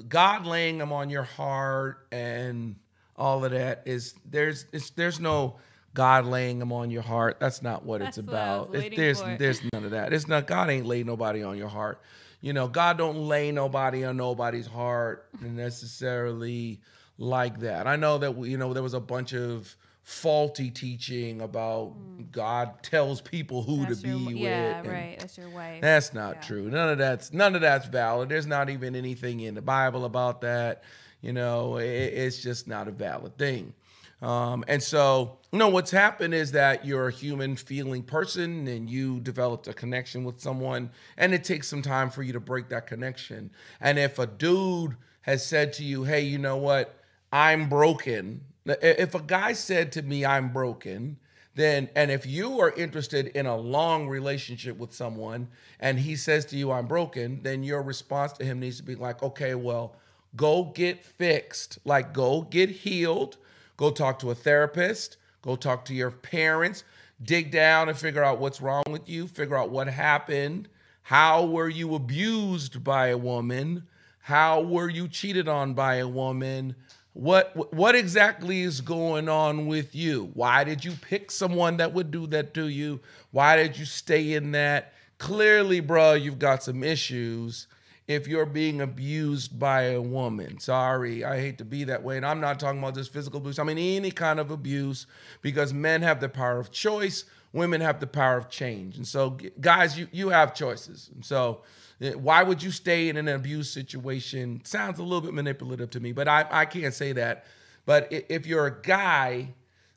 [0.08, 2.76] God laying them on your heart and
[3.16, 4.64] all of that is there's
[4.96, 5.56] there's no
[5.94, 7.38] God laying them on your heart.
[7.38, 8.70] That's not what That's it's about.
[8.70, 9.36] What it's, there's for.
[9.38, 10.12] there's none of that.
[10.12, 12.00] It's not God ain't laid nobody on your heart.
[12.40, 16.80] You know, God don't lay nobody on nobody's heart necessarily
[17.18, 17.86] like that.
[17.86, 22.30] I know that you know there was a bunch of faulty teaching about mm.
[22.32, 24.36] God tells people who that's to be with.
[24.36, 25.16] Yeah, right.
[25.18, 25.80] That's your wife.
[25.80, 26.40] That's not yeah.
[26.40, 26.70] true.
[26.70, 28.28] None of that's none of that's valid.
[28.28, 30.82] There's not even anything in the Bible about that.
[31.20, 33.74] You know, it, it's just not a valid thing.
[34.22, 38.88] Um, and so, you know, what's happened is that you're a human feeling person and
[38.88, 42.68] you developed a connection with someone, and it takes some time for you to break
[42.68, 43.50] that connection.
[43.80, 46.96] And if a dude has said to you, hey, you know what,
[47.32, 48.42] I'm broken.
[48.64, 51.16] If a guy said to me, I'm broken,
[51.54, 55.48] then and if you are interested in a long relationship with someone
[55.80, 58.94] and he says to you i'm broken then your response to him needs to be
[58.94, 59.94] like okay well
[60.34, 63.36] go get fixed like go get healed
[63.76, 65.16] go talk to a therapist.
[65.42, 66.84] Go talk to your parents.
[67.22, 69.26] Dig down and figure out what's wrong with you.
[69.26, 70.68] Figure out what happened.
[71.02, 73.84] How were you abused by a woman?
[74.20, 76.76] How were you cheated on by a woman?
[77.12, 80.30] What what exactly is going on with you?
[80.34, 83.00] Why did you pick someone that would do that to you?
[83.32, 84.94] Why did you stay in that?
[85.18, 87.66] Clearly, bro, you've got some issues
[88.12, 90.58] if you're being abused by a woman.
[90.58, 92.16] Sorry, I hate to be that way.
[92.16, 93.58] And I'm not talking about just physical abuse.
[93.58, 95.06] I mean any kind of abuse
[95.40, 98.96] because men have the power of choice, women have the power of change.
[98.96, 101.10] And so guys, you you have choices.
[101.14, 101.62] And so
[102.00, 104.60] eh, why would you stay in an abuse situation?
[104.64, 107.44] Sounds a little bit manipulative to me, but I, I can't say that.
[107.84, 109.54] But if you're a guy,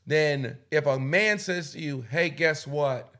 [0.08, 3.14] then if a man says to you, hey, guess what?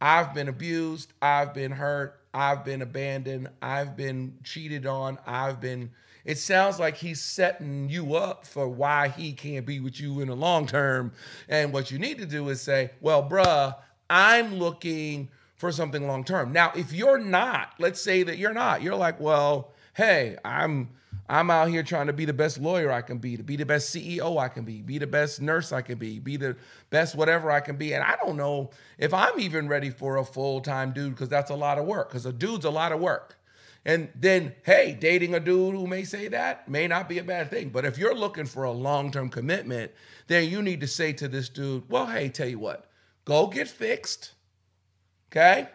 [0.00, 5.90] I've been abused, I've been hurt, I've been abandoned, I've been cheated on, I've been.
[6.24, 10.28] It sounds like he's setting you up for why he can't be with you in
[10.28, 11.12] the long term.
[11.48, 13.74] And what you need to do is say, well, bruh,
[14.08, 16.52] I'm looking for something long term.
[16.52, 20.90] Now, if you're not, let's say that you're not, you're like, well, hey, I'm
[21.30, 23.64] I'm out here trying to be the best lawyer I can be, to be the
[23.64, 26.56] best CEO I can be, be the best nurse I can be, be the
[26.90, 27.94] best whatever I can be.
[27.94, 31.54] And I don't know if I'm even ready for a full-time dude because that's a
[31.54, 32.08] lot of work.
[32.08, 33.36] Because a dude's a lot of work.
[33.84, 37.50] And then, hey, dating a dude who may say that may not be a bad
[37.50, 37.70] thing.
[37.70, 39.92] But if you're looking for a long-term commitment,
[40.26, 42.90] then you need to say to this dude, well, hey, tell you what,
[43.24, 44.32] go get fixed
[45.30, 45.68] Okay?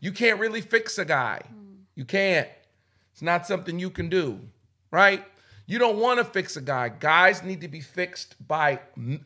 [0.00, 1.42] You can't really fix a guy.
[1.46, 1.82] Hmm.
[1.94, 2.48] You can't.
[3.12, 4.40] It's not something you can do,
[4.92, 5.24] right?
[5.66, 6.90] You don't want to fix a guy.
[6.90, 8.78] Guys need to be fixed by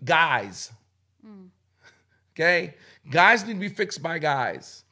[0.05, 0.73] guys.
[1.23, 1.47] Hmm.
[2.35, 2.75] Okay?
[3.11, 4.85] Guys need to be fixed by guys.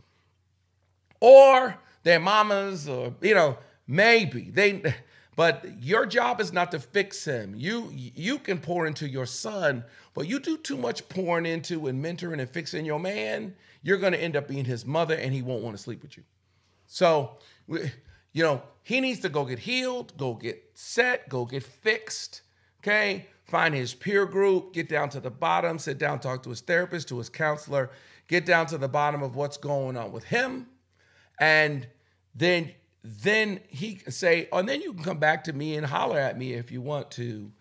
[1.21, 3.57] Or their mamas or you know,
[3.87, 4.51] maybe.
[4.51, 4.95] They
[5.37, 7.55] but your job is not to fix him.
[7.57, 12.05] You you can pour into your son, but you do too much pouring into and
[12.05, 15.43] mentoring and fixing your man, you're going to end up being his mother and he
[15.43, 16.25] won't want to sleep with you.
[16.87, 17.39] So,
[18.35, 22.43] you know, he needs to go get healed, go get set, go get fixed.
[22.83, 23.27] Okay?
[23.47, 27.09] Find his peer group, get down to the bottom, sit down, talk to his therapist,
[27.09, 27.91] to his counselor,
[28.29, 30.67] get down to the bottom of what's going on with him.
[31.41, 31.87] And
[32.35, 32.73] then
[33.07, 36.19] then he can say, oh, and then you can come back to me and holler
[36.19, 37.53] at me if you want to.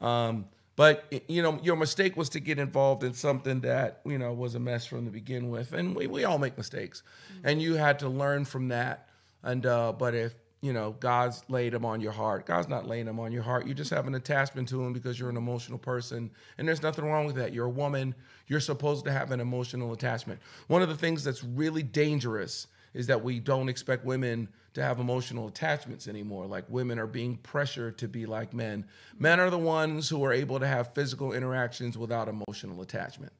[0.00, 4.32] Um, but you know, your mistake was to get involved in something that you know
[4.32, 7.02] was a mess from the begin with, and we, we all make mistakes,
[7.32, 7.48] mm-hmm.
[7.48, 9.05] and you had to learn from that.
[9.46, 13.06] And uh, but if you know God's laid them on your heart, God's not laying
[13.06, 13.66] them on your heart.
[13.66, 17.04] You just have an attachment to Him because you're an emotional person, and there's nothing
[17.04, 17.54] wrong with that.
[17.54, 18.14] You're a woman.
[18.48, 20.40] You're supposed to have an emotional attachment.
[20.66, 24.98] One of the things that's really dangerous is that we don't expect women to have
[24.98, 26.46] emotional attachments anymore.
[26.46, 28.86] Like women are being pressured to be like men.
[29.18, 33.32] Men are the ones who are able to have physical interactions without emotional attachment.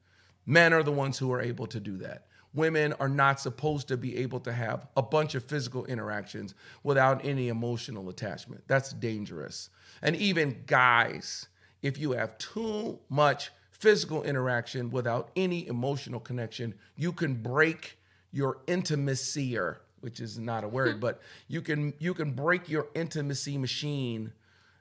[0.45, 2.26] Men are the ones who are able to do that.
[2.57, 7.23] Women are not supposed to be able to have a bunch of physical interactions without
[7.23, 8.63] any emotional attachment.
[8.67, 9.69] That's dangerous.
[10.01, 11.49] And even guys,
[11.83, 17.99] if you have too much physical interaction without any emotional connection, you can break
[18.31, 20.99] your intimacy or which is not a word, hmm.
[20.99, 24.33] but you can you can break your intimacy machine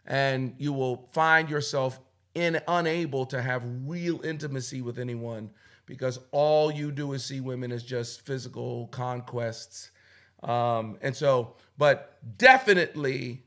[0.06, 2.00] and you will find yourself
[2.34, 5.50] in unable to have real intimacy with anyone
[5.86, 9.90] because all you do is see women as just physical conquests.
[10.42, 13.42] Um, and so, but definitely,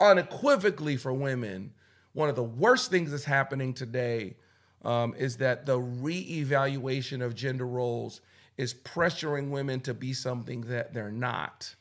[0.00, 1.72] unequivocally for women,
[2.12, 4.36] one of the worst things that's happening today
[4.84, 8.20] um, is that the reevaluation of gender roles
[8.56, 11.74] is pressuring women to be something that they're not.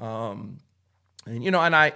[0.00, 0.58] Um,
[1.26, 1.92] and you know, and I,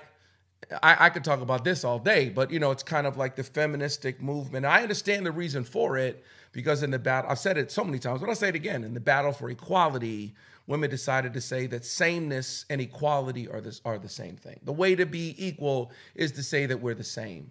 [0.82, 3.34] I, I could talk about this all day, but you know, it's kind of like
[3.34, 4.66] the feministic movement.
[4.66, 7.98] I understand the reason for it because in the battle, I've said it so many
[7.98, 8.84] times, but I'll say it again.
[8.84, 10.34] In the battle for equality,
[10.66, 14.60] women decided to say that sameness and equality are this are the same thing.
[14.64, 17.50] The way to be equal is to say that we're the same.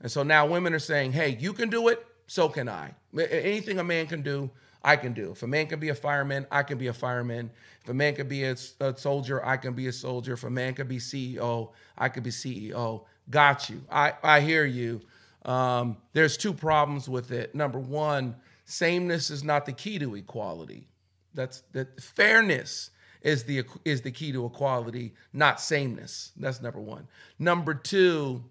[0.00, 2.94] And so now women are saying, "Hey, you can do it, so can I.
[3.18, 4.50] Anything a man can do,
[4.82, 5.32] I can do.
[5.32, 7.50] If a man can be a fireman, I can be a fireman.
[7.82, 10.34] If a man can be a, a, soldier, I can be a soldier.
[10.34, 13.04] If a man can be CEO, I can be CEO.
[13.28, 13.82] Got you.
[13.90, 15.00] I, I hear you.
[15.44, 17.54] Um, there's two problems with it.
[17.54, 20.88] Number one, sameness is not the key to equality.
[21.34, 22.90] That's that fairness
[23.22, 26.32] is the is the key to equality, not sameness.
[26.36, 27.08] That's number one.
[27.38, 28.44] Number two,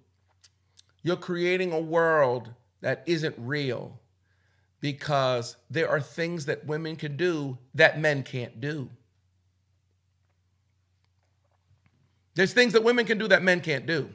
[1.03, 2.49] you're creating a world
[2.81, 3.99] that isn't real
[4.79, 8.89] because there are things that women can do that men can't do.
[12.35, 14.09] There's things that women can do that men can't do.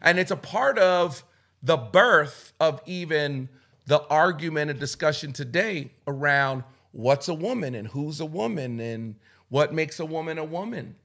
[0.00, 1.24] And it's a part of
[1.62, 3.48] the birth of even
[3.86, 9.16] the argument and discussion today around what's a woman and who's a woman and
[9.48, 10.96] what makes a woman a woman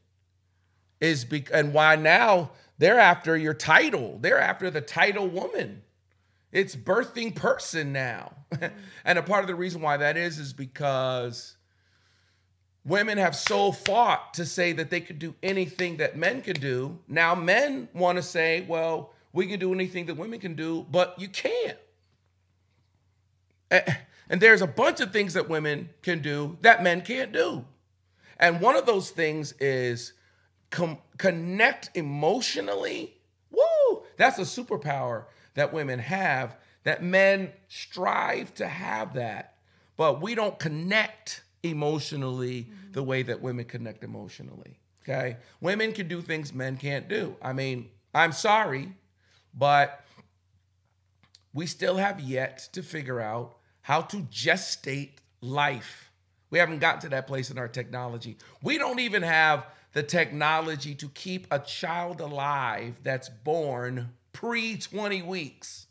[1.00, 4.18] is be- and why now they're after your title.
[4.22, 5.84] They're after the title woman.
[6.52, 8.34] It's birthing person now.
[9.04, 11.56] And a part of the reason why that is is because
[12.86, 17.00] women have so fought to say that they could do anything that men could do.
[17.08, 21.16] Now men want to say well we can do anything that women can do but
[21.20, 21.78] you can't
[24.30, 27.66] and there's a bunch of things that women can do that men can't do
[28.42, 30.14] and one of those things is
[30.72, 33.16] com- connect emotionally.
[33.52, 34.04] Woo!
[34.18, 39.56] That's a superpower that women have, that men strive to have that.
[39.96, 42.94] But we don't connect emotionally mm-hmm.
[42.94, 44.80] the way that women connect emotionally.
[45.04, 45.38] Okay?
[45.60, 47.36] Women can do things men can't do.
[47.42, 48.94] I mean, I'm sorry,
[49.54, 50.04] but
[51.54, 56.12] we still have yet to figure out how to gestate life.
[56.50, 58.38] We haven't gotten to that place in our technology.
[58.62, 65.22] We don't even have the technology to keep a child alive that's born pre 20
[65.24, 65.88] weeks.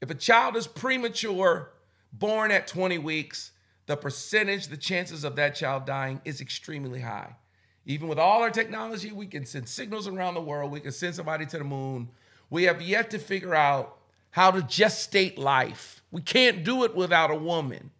[0.00, 1.70] If a child is premature,
[2.12, 3.52] born at 20 weeks,
[3.86, 7.36] the percentage, the chances of that child dying is extremely high.
[7.84, 11.14] Even with all our technology, we can send signals around the world, we can send
[11.14, 12.08] somebody to the moon.
[12.52, 13.96] We have yet to figure out
[14.30, 16.02] how to gestate life.
[16.10, 17.90] We can't do it without a woman.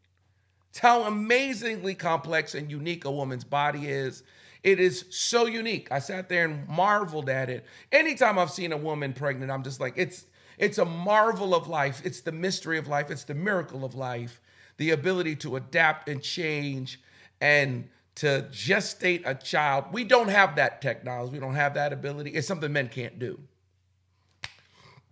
[0.69, 4.23] It's how amazingly complex and unique a woman's body is.
[4.63, 5.91] It is so unique.
[5.91, 7.65] I sat there and marveled at it.
[7.91, 10.27] Anytime I've seen a woman pregnant, I'm just like, it's
[10.59, 12.03] it's a marvel of life.
[12.05, 13.11] It's the mystery of life.
[13.11, 14.43] It's the miracle of life.
[14.77, 17.01] The ability to adapt and change
[17.41, 19.87] and to gestate a child.
[19.93, 21.33] We don't have that technology.
[21.33, 22.33] We don't have that ability.
[22.33, 23.41] It's something men can't do.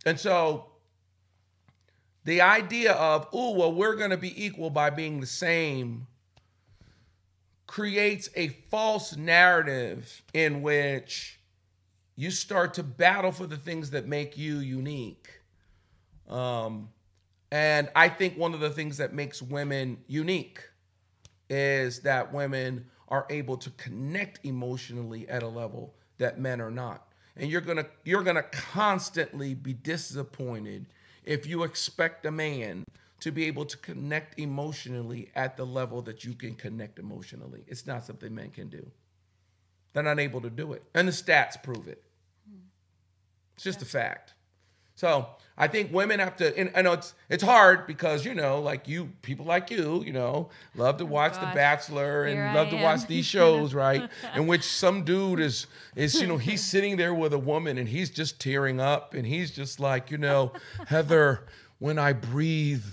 [0.07, 0.67] And so
[2.25, 6.07] the idea of, oh, well, we're going to be equal by being the same
[7.67, 11.41] creates a false narrative in which
[12.17, 15.31] you start to battle for the things that make you unique.
[16.29, 16.91] Um,
[17.53, 20.61] and I think one of the things that makes women unique
[21.49, 27.10] is that women are able to connect emotionally at a level that men are not.
[27.41, 30.87] And you're gonna you're gonna constantly be disappointed
[31.25, 32.85] if you expect a man
[33.21, 37.65] to be able to connect emotionally at the level that you can connect emotionally.
[37.67, 38.87] It's not something men can do.
[39.93, 40.83] They're not able to do it.
[40.95, 42.03] And the stats prove it.
[43.55, 43.87] It's just yeah.
[43.87, 44.35] a fact.
[45.01, 46.55] So I think women have to.
[46.59, 50.13] And I know it's it's hard because you know, like you, people like you, you
[50.13, 52.83] know, love to oh watch The Bachelor and Here love I to am.
[52.83, 54.11] watch these shows, right?
[54.37, 57.89] In which some dude is is you know he's sitting there with a woman and
[57.89, 60.53] he's just tearing up and he's just like you know,
[60.87, 61.47] Heather,
[61.79, 62.85] when I breathe,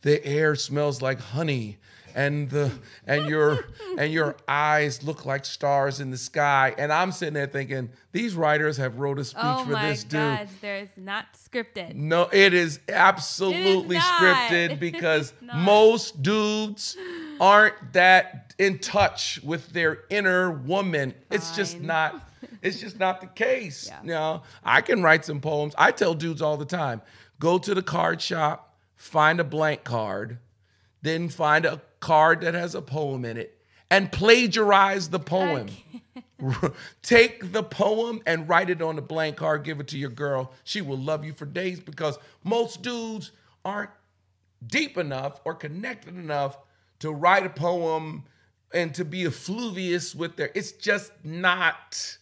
[0.00, 1.76] the air smells like honey
[2.14, 2.70] and the
[3.06, 3.66] and your
[3.98, 6.74] and your eyes look like stars in the sky.
[6.76, 10.20] And I'm sitting there thinking, these writers have wrote a speech oh for this dude.
[10.20, 11.94] Oh my God, there's not scripted.
[11.94, 16.96] No, it is absolutely it is scripted because most dudes
[17.40, 21.10] aren't that in touch with their inner woman.
[21.12, 21.22] Fine.
[21.30, 22.26] It's just not.
[22.62, 23.86] It's just not the case.
[23.88, 24.02] Yeah.
[24.02, 25.74] You know, I can write some poems.
[25.78, 27.00] I tell dudes all the time,
[27.38, 30.38] go to the card shop, find a blank card,
[31.02, 35.68] then find a card that has a poem in it and plagiarize the poem.
[37.02, 40.52] Take the poem and write it on a blank card, give it to your girl.
[40.64, 43.32] She will love you for days because most dudes
[43.64, 43.90] aren't
[44.66, 46.58] deep enough or connected enough
[47.00, 48.24] to write a poem
[48.72, 52.18] and to be effluvious with their it's just not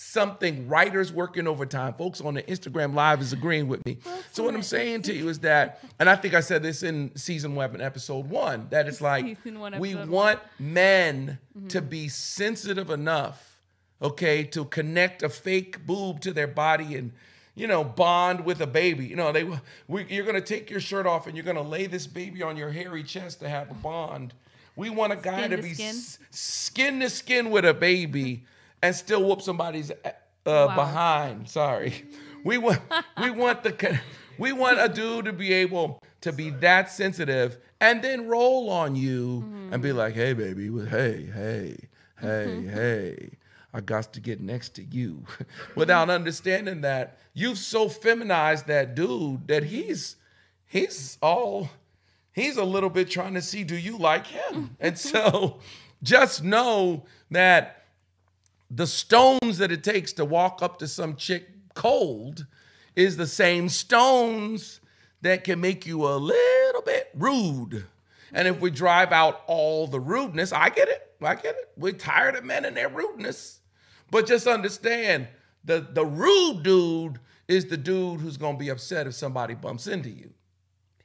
[0.00, 1.92] something writers working overtime.
[1.94, 3.98] Folks on the instagram live is agreeing with me.
[4.04, 6.84] That's so what i'm saying to you is that and i think i said this
[6.84, 11.66] in season one episode one that it's like we want men mm-hmm.
[11.66, 13.58] to be sensitive enough
[14.00, 17.10] okay to connect a fake boob to their body and
[17.56, 19.04] you know bond with a baby.
[19.04, 19.50] You know they
[19.88, 22.40] we, you're going to take your shirt off and you're going to lay this baby
[22.44, 24.32] on your hairy chest to have a bond.
[24.76, 25.88] We want a guy skin to, to be skin.
[25.88, 28.44] S- skin to skin with a baby
[28.82, 30.12] and still whoop somebody's uh,
[30.44, 30.74] wow.
[30.74, 31.48] behind.
[31.48, 32.04] Sorry,
[32.44, 32.80] we want
[33.20, 34.00] we want the
[34.38, 38.96] We want a dude to be able to be that sensitive and then roll on
[38.96, 41.76] you and be like, hey, baby, hey, hey,
[42.20, 43.30] hey, hey.
[43.72, 45.24] I got to get next to you
[45.74, 50.16] without understanding that you've so feminized that dude that he's
[50.66, 51.68] he's all
[52.32, 55.60] he's a little bit trying to see do you like him and so
[56.02, 57.77] just know that
[58.70, 62.46] the stones that it takes to walk up to some chick cold
[62.96, 64.80] is the same stones
[65.22, 67.86] that can make you a little bit rude.
[68.32, 71.14] And if we drive out all the rudeness, I get it.
[71.22, 71.70] I get it.
[71.76, 73.60] We're tired of men and their rudeness.
[74.10, 75.28] But just understand
[75.64, 80.10] the, the rude dude is the dude who's gonna be upset if somebody bumps into
[80.10, 80.30] you.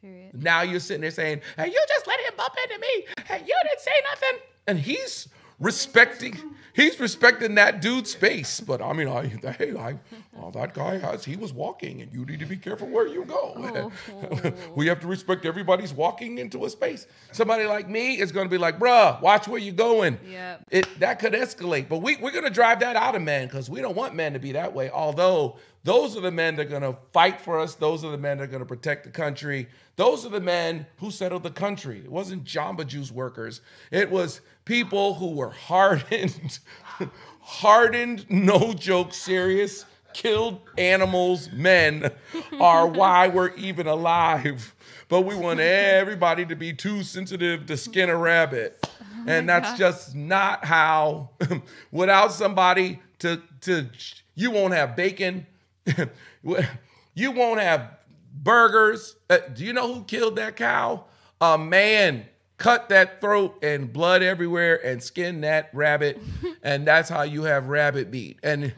[0.02, 0.44] Period.
[0.44, 3.06] Now you're sitting there saying, hey, you just let him bump into me.
[3.26, 4.40] Hey, you didn't say nothing.
[4.68, 5.30] And he's
[5.60, 6.38] respecting,
[6.74, 8.60] he's respecting that dude's space.
[8.60, 10.00] But I mean, I, hey, I,
[10.40, 13.26] oh, that guy has, he was walking and you need to be careful where you
[13.26, 13.54] go.
[13.56, 13.92] Oh,
[14.32, 14.54] oh.
[14.76, 17.08] we have to respect everybody's walking into a space.
[17.32, 20.20] Somebody like me is going to be like, bruh, watch where you're going.
[20.30, 20.66] Yep.
[20.72, 21.90] It, that could escalate.
[21.90, 24.34] But we, we're going to drive that out of men because we don't want men
[24.34, 24.90] to be that way.
[24.90, 27.76] Although those are the men that are going to fight for us.
[27.76, 29.68] Those are the men that are going to protect the country.
[29.98, 32.00] Those are the men who settled the country.
[32.00, 33.62] It wasn't Jamba Juice workers.
[33.92, 36.60] It was people who were hardened,
[37.42, 42.12] hardened, no joke, serious, killed animals, men
[42.60, 44.76] are why we're even alive.
[45.10, 48.88] But we want everybody to be too sensitive to skin a rabbit.
[49.28, 49.80] and that's gosh.
[49.80, 51.30] just not how,
[51.92, 53.90] without somebody to, to,
[54.36, 55.46] you won't have bacon.
[57.14, 57.98] you won't have
[58.34, 59.16] burgers.
[59.30, 61.06] Uh, do you know who killed that cow?
[61.42, 62.26] A man
[62.58, 66.22] cut that throat and blood everywhere and skin that rabbit,
[66.64, 68.40] and that's how you have rabbit meat.
[68.44, 68.74] And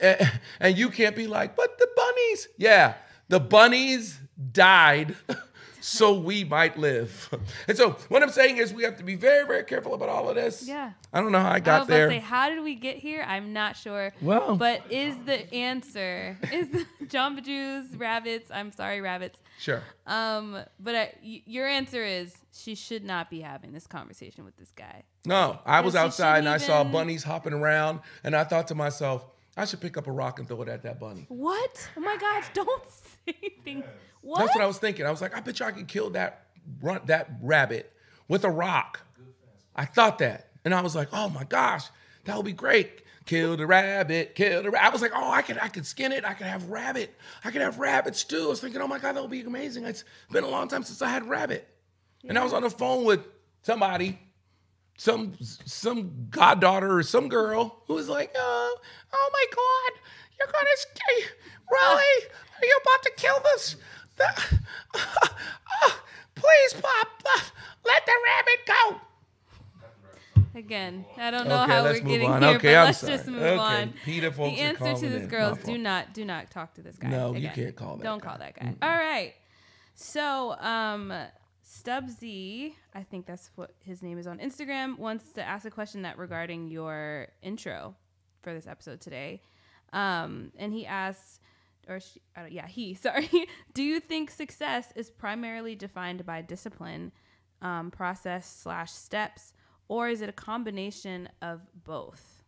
[0.00, 2.94] and, and you can't be like, but the bunnies, yeah,
[3.28, 4.18] the bunnies
[4.52, 5.16] died.
[5.88, 7.30] So we might live.
[7.68, 10.28] And so what I'm saying is we have to be very, very careful about all
[10.28, 10.66] of this.
[10.66, 10.92] Yeah.
[11.12, 12.08] I don't know how I I got was about there.
[12.08, 13.24] to say, how did we get here?
[13.26, 14.12] I'm not sure.
[14.20, 18.50] Well- but is the answer is the Jamba Juice rabbits?
[18.50, 19.38] I'm sorry, rabbits.
[19.58, 19.82] sure.
[20.06, 24.56] Um, but I, y- your answer is she should not be having this conversation with
[24.56, 25.04] this guy.
[25.24, 28.74] No, I was outside and I shouldn't saw bunnies hopping around, and I thought to
[28.74, 29.26] myself,
[29.56, 31.26] I should pick up a rock and throw it at that bunny.
[31.28, 31.88] What?
[31.96, 32.46] Oh my gosh!
[32.52, 32.82] Don't
[33.26, 33.34] say
[33.64, 33.84] things.
[34.26, 34.40] What?
[34.40, 35.06] That's what I was thinking.
[35.06, 36.46] I was like, I bet you I could kill that
[36.82, 37.92] run, that rabbit
[38.26, 39.00] with a rock.
[39.76, 41.84] I thought that, and I was like, oh my gosh,
[42.24, 43.02] that would be great.
[43.24, 44.84] Kill the rabbit, kill the rabbit.
[44.84, 46.24] I was like, oh, I could, I could skin it.
[46.24, 47.14] I could have rabbit.
[47.44, 48.46] I could have rabbit stew.
[48.46, 49.84] I was thinking, oh my god, that would be amazing.
[49.84, 50.02] It's
[50.32, 51.68] been a long time since I had rabbit.
[52.28, 53.20] And I was on the phone with
[53.62, 54.18] somebody,
[54.98, 58.76] some some goddaughter or some girl who was like, oh,
[59.12, 60.02] oh my god,
[60.36, 60.68] you're gonna
[61.70, 62.24] really?
[62.24, 62.32] Uh.
[62.58, 63.76] Are you about to kill this?
[64.16, 64.58] The,
[66.34, 67.40] please, Pop, uh,
[67.84, 69.00] let the rabbit go.
[70.58, 72.40] Again, I don't know Okay, how we're getting on.
[72.42, 73.12] here, Okay, but I'm let's sorry.
[73.18, 73.92] just move Okay, on.
[74.04, 75.28] PETA folks the answer to this in.
[75.28, 77.08] girl is do not do not talk to this guy.
[77.08, 78.28] No, you can't call that Don't guy.
[78.30, 78.74] call that guy.
[78.80, 79.34] All right.
[79.94, 81.12] So, um,
[81.62, 86.02] Stubbsy, I think that's what his name is on Instagram, wants to ask a question
[86.02, 87.94] that regarding your intro
[88.42, 89.42] for this episode today.
[89.92, 91.38] Um, and he asks,
[91.88, 92.20] or she,
[92.50, 93.30] yeah, he, sorry,
[93.74, 97.12] do you think success is primarily defined by discipline,
[97.62, 99.52] um, process slash steps,
[99.88, 102.42] or is it a combination of both?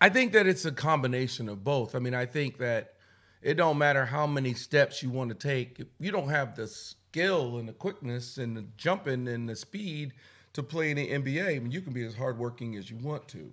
[0.00, 1.94] I think that it's a combination of both.
[1.94, 2.94] I mean, I think that
[3.42, 5.80] it don't matter how many steps you want to take.
[5.80, 10.12] If you don't have the skill and the quickness and the jumping and the speed
[10.52, 13.26] to play in the NBA, I mean, you can be as hardworking as you want
[13.28, 13.52] to.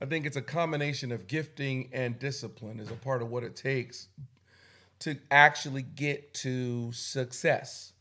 [0.00, 3.56] I think it's a combination of gifting and discipline is a part of what it
[3.56, 4.08] takes
[5.00, 7.92] to actually get to success.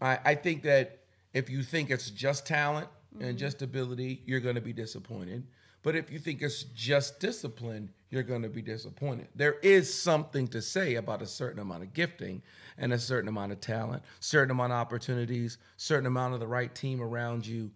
[0.00, 1.00] I, I think that
[1.32, 3.36] if you think it's just talent and mm-hmm.
[3.36, 5.46] just ability, you're going to be disappointed.
[5.82, 9.28] But if you think it's just discipline, you're going to be disappointed.
[9.34, 12.42] There is something to say about a certain amount of gifting
[12.76, 16.74] and a certain amount of talent, certain amount of opportunities, certain amount of the right
[16.74, 17.70] team around you.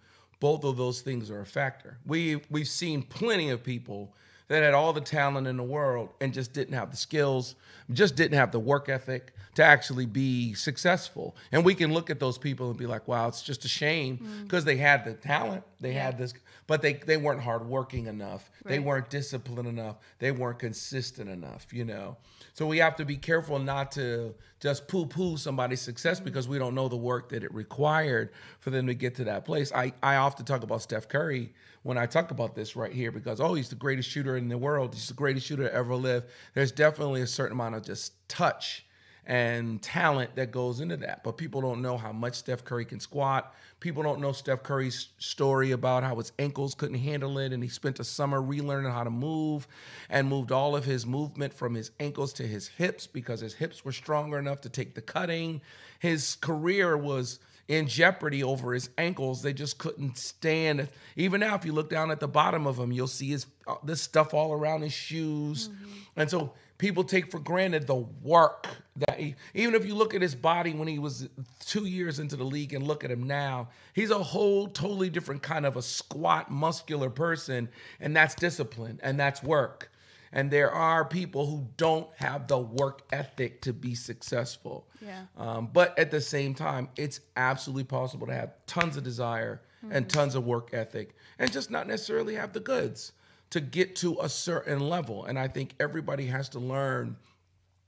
[0.45, 1.97] Both of those things are a factor.
[2.05, 4.13] We we've seen plenty of people
[4.49, 7.55] that had all the talent in the world and just didn't have the skills,
[7.95, 11.37] just didn't have the work ethic to actually be successful.
[11.53, 14.19] And we can look at those people and be like, wow, it's just a shame
[14.19, 14.43] mm.
[14.43, 16.35] because they had the talent, they had this,
[16.67, 18.51] but they, they weren't hardworking enough.
[18.65, 19.97] They weren't disciplined enough.
[20.19, 22.17] They weren't consistent enough, you know?
[22.55, 26.25] So we have to be careful not to just poo poo somebody's success mm.
[26.25, 28.31] because we don't know the work that it required
[28.61, 29.73] for them to get to that place.
[29.73, 31.53] I, I often talk about Steph Curry
[31.83, 34.49] when I talk about this right here because, oh, he's the greatest shooter shooter in
[34.49, 34.95] the world.
[34.95, 36.25] He's the greatest shooter to ever live.
[36.55, 38.87] There's definitely a certain amount of just touch
[39.27, 41.25] and talent that goes into that.
[41.25, 43.55] But people don't know how much Steph Curry can squat.
[43.81, 47.68] People don't know Steph Curry's story about how his ankles couldn't handle it and he
[47.68, 49.66] spent a summer relearning how to move
[50.09, 53.85] and moved all of his movement from his ankles to his hips because his hips
[53.85, 55.61] were stronger enough to take the cutting.
[55.99, 59.43] His career was in jeopardy over his ankles.
[59.43, 60.81] They just couldn't stand.
[60.81, 60.91] It.
[61.16, 63.77] Even now, if you look down at the bottom of him, you'll see his uh,
[63.83, 66.20] this stuff all around his shoes, mm-hmm.
[66.20, 68.66] and so people take for granted the work
[68.97, 71.29] that he, even if you look at his body when he was
[71.61, 75.43] two years into the league and look at him now, he's a whole totally different
[75.43, 77.68] kind of a squat, muscular person,
[78.01, 79.91] and that's discipline and that's work.
[80.33, 84.89] And there are people who don't have the work ethic to be successful.
[85.01, 85.27] Yeah.
[85.37, 89.95] Um, but at the same time, it's absolutely possible to have tons of desire mm-hmm.
[89.95, 93.12] and tons of work ethic and just not necessarily have the goods
[93.55, 95.27] to get to a certain level.
[95.27, 97.17] And I think everybody has to learn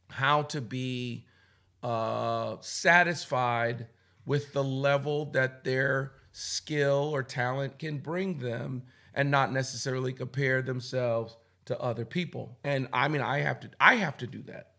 [0.08, 1.26] how to be
[1.82, 3.88] uh, satisfied
[4.24, 10.62] with the level that their skill or talent can bring them and not necessarily compare
[10.62, 12.56] themselves to other people.
[12.62, 14.74] And I mean, I have to, I have to do that.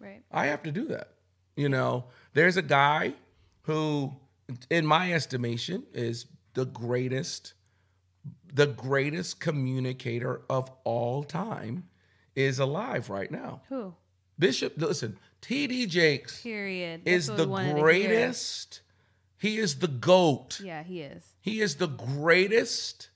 [0.00, 0.24] Right.
[0.32, 1.12] I have to do that.
[1.54, 3.14] You know, there's a guy
[3.62, 4.12] who,
[4.70, 7.54] in my estimation, is the greatest
[8.52, 11.84] the greatest communicator of all time
[12.34, 13.62] is alive right now.
[13.68, 13.94] Who?
[14.38, 17.02] Bishop, listen, TD Jakes Period.
[17.04, 18.80] is the greatest.
[19.38, 20.60] He is the GOAT.
[20.62, 21.22] Yeah, he is.
[21.40, 23.10] He is the greatest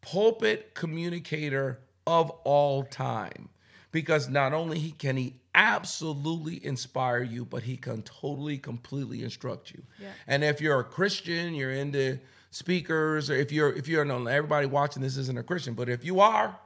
[0.00, 3.48] pulpit communicator of all time.
[3.90, 9.70] Because not only he can he absolutely inspire you, but he can totally, completely instruct
[9.70, 9.82] you.
[10.00, 10.08] Yeah.
[10.26, 12.18] And if you're a Christian, you're into
[12.54, 16.04] speakers, or if you're if you're no everybody watching this isn't a Christian, but if
[16.04, 16.56] you are,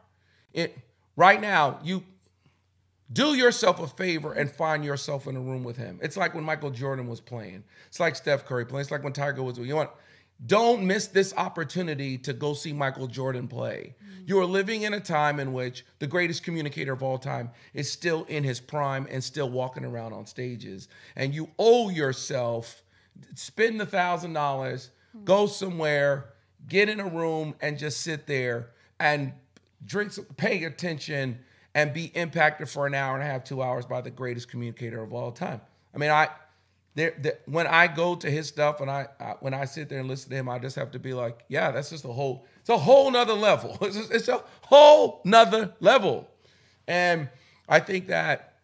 [0.53, 0.77] it
[1.17, 2.03] right now you
[3.11, 5.99] do yourself a favor and find yourself in a room with him.
[6.03, 7.65] It's like when Michael Jordan was playing.
[7.87, 8.83] It's like Steph Curry playing.
[8.83, 9.59] It's like when Tiger was.
[9.59, 9.91] You want
[10.47, 13.97] don't miss this opportunity to go see Michael Jordan play.
[13.97, 14.23] Mm-hmm.
[14.27, 17.91] You are living in a time in which the greatest communicator of all time is
[17.91, 20.89] still in his prime and still walking around on stages.
[21.17, 22.83] And you owe yourself
[23.35, 24.91] spend the thousand dollars
[25.25, 26.31] go somewhere,
[26.69, 29.33] get in a room, and just sit there and
[29.85, 31.39] drink, some, pay attention,
[31.75, 35.03] and be impacted for an hour and a half, two hours by the greatest communicator
[35.03, 35.61] of all time.
[35.95, 36.29] I mean, I
[36.99, 40.09] there, when I go to his stuff and I, I, when I sit there and
[40.09, 42.69] listen to him, I just have to be like, yeah, that's just a whole it's
[42.69, 43.79] a whole nother level.
[43.83, 46.29] It's, just, it's a whole nother level,
[46.89, 47.29] and
[47.69, 48.58] I think that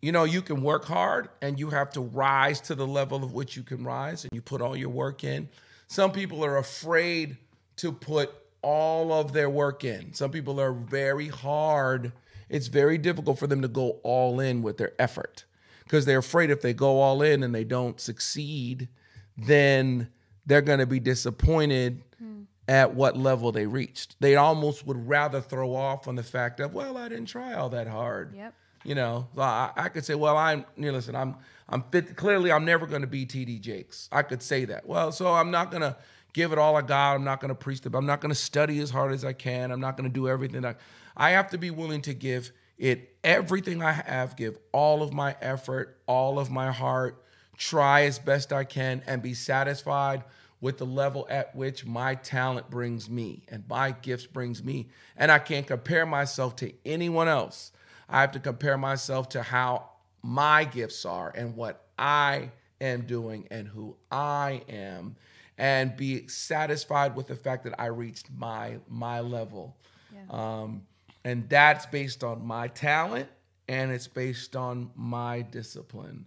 [0.00, 3.32] you know, you can work hard and you have to rise to the level of
[3.32, 5.48] which you can rise and you put all your work in.
[5.88, 7.36] Some people are afraid
[7.76, 8.30] to put
[8.62, 10.12] all of their work in.
[10.12, 12.12] Some people are very hard.
[12.48, 15.44] It's very difficult for them to go all in with their effort
[15.84, 18.88] because they're afraid if they go all in and they don't succeed,
[19.36, 20.08] then
[20.46, 22.42] they're going to be disappointed hmm.
[22.68, 24.16] at what level they reached.
[24.20, 27.70] They almost would rather throw off on the fact of, well, I didn't try all
[27.70, 28.34] that hard.
[28.36, 28.54] Yep.
[28.84, 31.36] You know, so I, I could say, well, I'm, you know, listen, I'm,
[31.68, 32.16] I'm fit.
[32.16, 34.08] Clearly, I'm never going to be TD Jakes.
[34.12, 34.86] I could say that.
[34.86, 35.96] Well, so I'm not going to
[36.32, 37.14] give it all I got.
[37.14, 37.96] I'm not going to preach the.
[37.96, 39.70] I'm not going to study as hard as I can.
[39.70, 40.64] I'm not going to do everything.
[40.64, 40.76] I,
[41.16, 45.34] I have to be willing to give it everything I have, give all of my
[45.40, 47.24] effort, all of my heart,
[47.56, 50.22] try as best I can, and be satisfied
[50.60, 54.88] with the level at which my talent brings me and my gifts brings me.
[55.16, 57.72] And I can't compare myself to anyone else
[58.08, 59.90] I have to compare myself to how
[60.22, 62.50] my gifts are and what I
[62.80, 65.16] am doing and who I am
[65.58, 69.76] and be satisfied with the fact that I reached my my level.
[70.12, 70.20] Yeah.
[70.30, 70.82] Um,
[71.24, 73.28] and that's based on my talent
[73.68, 76.24] and it's based on my discipline.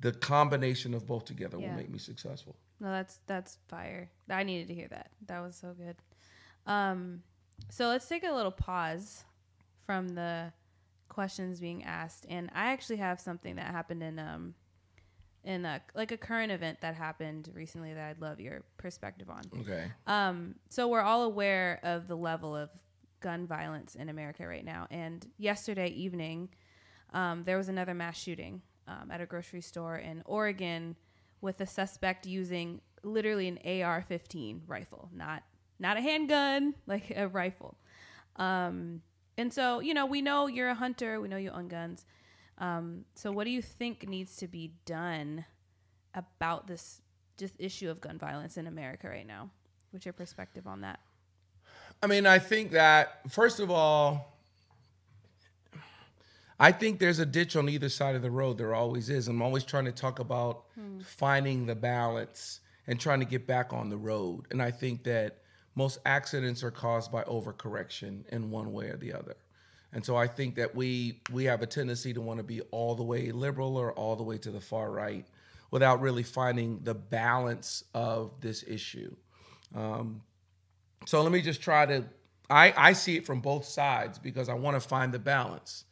[0.00, 1.68] The combination of both together yeah.
[1.68, 2.56] will make me successful.
[2.80, 4.10] No, that's that's fire.
[4.28, 5.10] I needed to hear that.
[5.26, 5.96] That was so good.
[6.66, 7.22] Um,
[7.68, 9.24] so let's take a little pause
[9.84, 10.52] from the
[11.10, 14.54] questions being asked, and I actually have something that happened in um
[15.44, 19.42] in a like a current event that happened recently that I'd love your perspective on.
[19.60, 19.90] Okay.
[20.06, 22.70] Um, so we're all aware of the level of
[23.20, 26.48] gun violence in America right now, and yesterday evening,
[27.12, 30.96] um, there was another mass shooting um, at a grocery store in Oregon
[31.40, 35.42] with a suspect using literally an AR-15 rifle, not
[35.78, 37.76] not a handgun, like a rifle.
[38.36, 39.02] Um,
[39.40, 42.04] and so, you know, we know you're a hunter, we know you own guns.
[42.58, 45.46] Um, so, what do you think needs to be done
[46.14, 47.00] about this
[47.38, 49.48] just issue of gun violence in America right now?
[49.92, 51.00] What's your perspective on that?
[52.02, 54.36] I mean, I think that first of all,
[56.58, 58.58] I think there's a ditch on either side of the road.
[58.58, 59.26] There always is.
[59.26, 60.64] I'm always trying to talk about
[61.02, 64.46] finding the balance and trying to get back on the road.
[64.50, 65.39] And I think that
[65.74, 69.36] most accidents are caused by overcorrection in one way or the other.
[69.92, 72.94] And so I think that we we have a tendency to want to be all
[72.94, 75.26] the way liberal or all the way to the far right
[75.70, 79.14] without really finding the balance of this issue.
[79.74, 80.22] Um,
[81.06, 82.04] so let me just try to
[82.50, 85.84] I, I see it from both sides because I want to find the balance.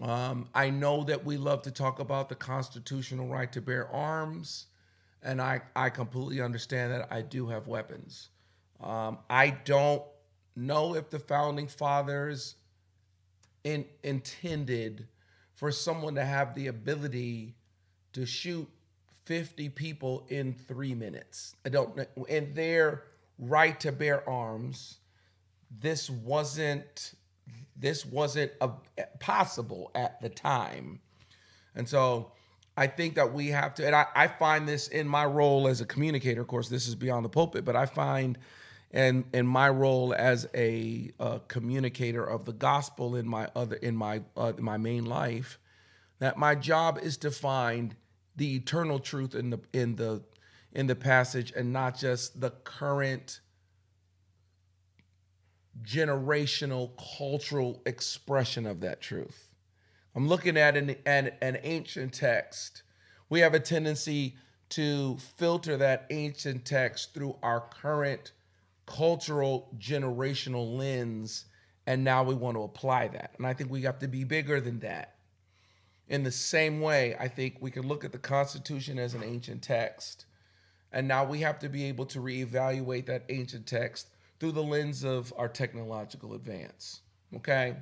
[0.00, 4.66] Um, I know that we love to talk about the constitutional right to bear arms,
[5.22, 8.28] and I, I completely understand that I do have weapons.
[8.82, 10.02] Um, I don't
[10.56, 12.56] know if the founding fathers
[13.64, 15.06] in, intended
[15.54, 17.54] for someone to have the ability
[18.12, 18.68] to shoot
[19.26, 21.54] 50 people in three minutes.
[21.64, 22.06] I don't know.
[22.28, 23.04] And their
[23.38, 24.98] right to bear arms,
[25.70, 27.14] this wasn't
[27.76, 28.70] this wasn't a,
[29.18, 31.00] possible at the time.
[31.74, 32.32] And so
[32.76, 35.80] I think that we have to, and I, I find this in my role as
[35.80, 38.38] a communicator, of course, this is beyond the pulpit, but I find
[38.90, 43.96] and in my role as a, uh communicator of the gospel in my other in
[43.96, 45.58] my uh, my main life
[46.18, 47.94] that my job is to find
[48.36, 50.22] the eternal truth in the in the
[50.72, 53.40] in the passage and not just the current
[55.82, 59.48] generational cultural expression of that truth.
[60.14, 62.82] I'm looking at an, an, an ancient text.
[63.28, 64.36] We have a tendency
[64.70, 68.32] to filter that ancient text through our current
[68.90, 71.44] cultural generational lens,
[71.86, 73.32] and now we want to apply that.
[73.38, 75.14] And I think we have to be bigger than that.
[76.08, 79.62] In the same way, I think we can look at the Constitution as an ancient
[79.62, 80.26] text,
[80.92, 84.08] and now we have to be able to reevaluate that ancient text
[84.40, 87.02] through the lens of our technological advance.
[87.36, 87.76] Okay?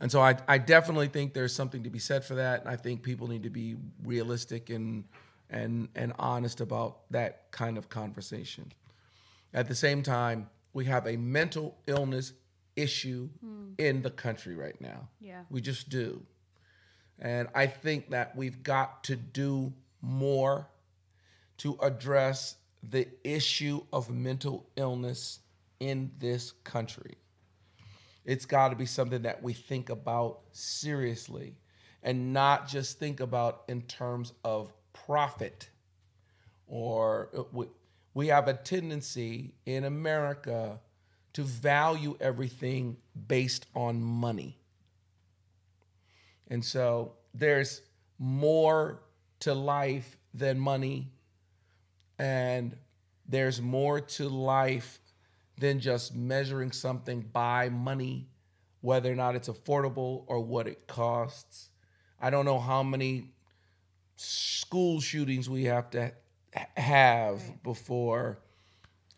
[0.00, 2.62] And so I, I definitely think there's something to be said for that.
[2.62, 5.04] And I think people need to be realistic and
[5.50, 8.72] and and honest about that kind of conversation.
[9.52, 12.32] At the same time, we have a mental illness
[12.76, 13.28] issue
[13.78, 15.08] in the country right now.
[15.20, 15.42] Yeah.
[15.50, 16.22] We just do.
[17.18, 20.68] And I think that we've got to do more
[21.58, 22.56] to address
[22.88, 25.40] the issue of mental illness
[25.80, 27.16] in this country.
[28.24, 31.56] It's got to be something that we think about seriously
[32.02, 35.68] and not just think about in terms of profit
[36.66, 37.64] or uh,
[38.14, 40.80] we, have a tendency in America
[41.32, 42.96] to value everything
[43.28, 44.58] based on money.
[46.48, 47.82] And so there's
[48.18, 49.02] more
[49.40, 51.08] to life than money
[52.18, 52.76] and
[53.28, 54.98] there's more to life
[55.56, 58.26] than just measuring something by money,
[58.80, 61.68] whether or not it's affordable or what it costs.
[62.20, 63.30] I don't know how many
[64.16, 66.12] school shootings we have to
[66.54, 68.38] ha- have before.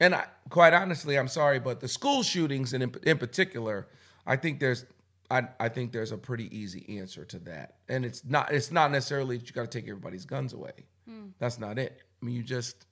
[0.00, 3.88] And I, quite honestly, I'm sorry, but the school shootings and in, in particular,
[4.26, 4.84] I think there's
[5.30, 7.76] I, I think there's a pretty easy answer to that.
[7.88, 10.72] And it's not it's not necessarily that you got to take everybody's guns away.
[11.08, 11.28] Hmm.
[11.38, 12.02] That's not it.
[12.22, 12.86] I mean, you just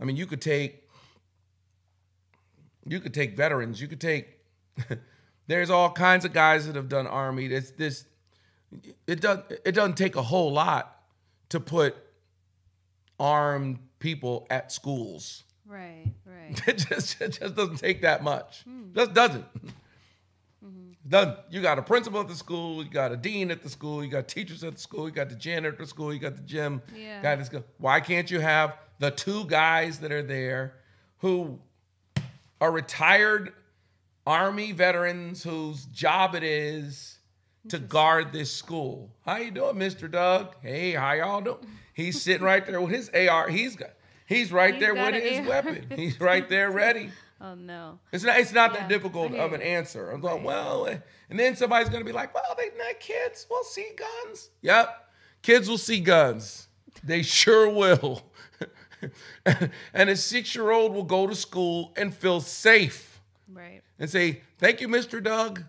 [0.00, 0.84] I mean, you could take
[2.86, 4.38] you could take veterans, you could take
[5.46, 7.46] there's all kinds of guys that have done army.
[7.46, 8.04] It's this
[9.06, 11.02] it does it doesn't take a whole lot
[11.48, 11.96] to put
[13.18, 15.44] armed people at schools.
[15.66, 16.60] Right, right.
[16.68, 18.62] It just, it just doesn't take that much.
[18.64, 18.92] Hmm.
[18.94, 19.44] Just doesn't.
[20.64, 20.92] Mm-hmm.
[21.08, 21.36] Doesn't.
[21.50, 24.10] You got a principal at the school, you got a dean at the school, you
[24.10, 26.42] got teachers at the school, you got the janitor at the school, you got the
[26.42, 27.22] gym Yeah.
[27.22, 27.64] guy at the school.
[27.78, 30.74] Why can't you have the two guys that are there
[31.18, 31.58] who
[32.60, 33.52] are retired
[34.26, 37.17] army veterans whose job it is
[37.68, 39.10] to guard this school?
[39.26, 40.10] How you doing, Mr.
[40.10, 40.54] Doug?
[40.62, 41.66] Hey, how y'all doing?
[41.94, 43.48] He's sitting right there with his AR.
[43.48, 43.90] He's got
[44.26, 45.44] he's right He's there with his AR.
[45.48, 45.86] weapon.
[45.96, 47.10] He's right there ready.
[47.40, 48.00] Oh no.
[48.10, 48.36] It's not.
[48.40, 50.10] It's not that difficult of an answer.
[50.10, 50.96] I'm going well, eh,"
[51.30, 53.46] and then somebody's gonna be like, "Well, they not kids.
[53.48, 55.08] We'll see guns." Yep,
[55.42, 56.66] kids will see guns.
[57.04, 58.24] They sure will.
[59.94, 63.82] and a six-year-old will go to school and feel safe Right.
[64.00, 65.22] and say, "Thank you, Mr.
[65.22, 65.62] Doug."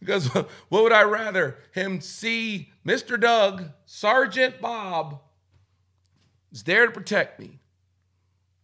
[0.00, 0.26] Because
[0.68, 3.20] what would I rather him see, Mr.
[3.20, 5.20] Doug, Sergeant Bob,
[6.52, 7.60] is there to protect me,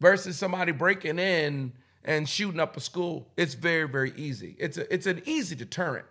[0.00, 1.72] versus somebody breaking in
[2.04, 3.30] and shooting up a school?
[3.36, 4.56] It's very, very easy.
[4.58, 6.06] It's a, it's an easy deterrent,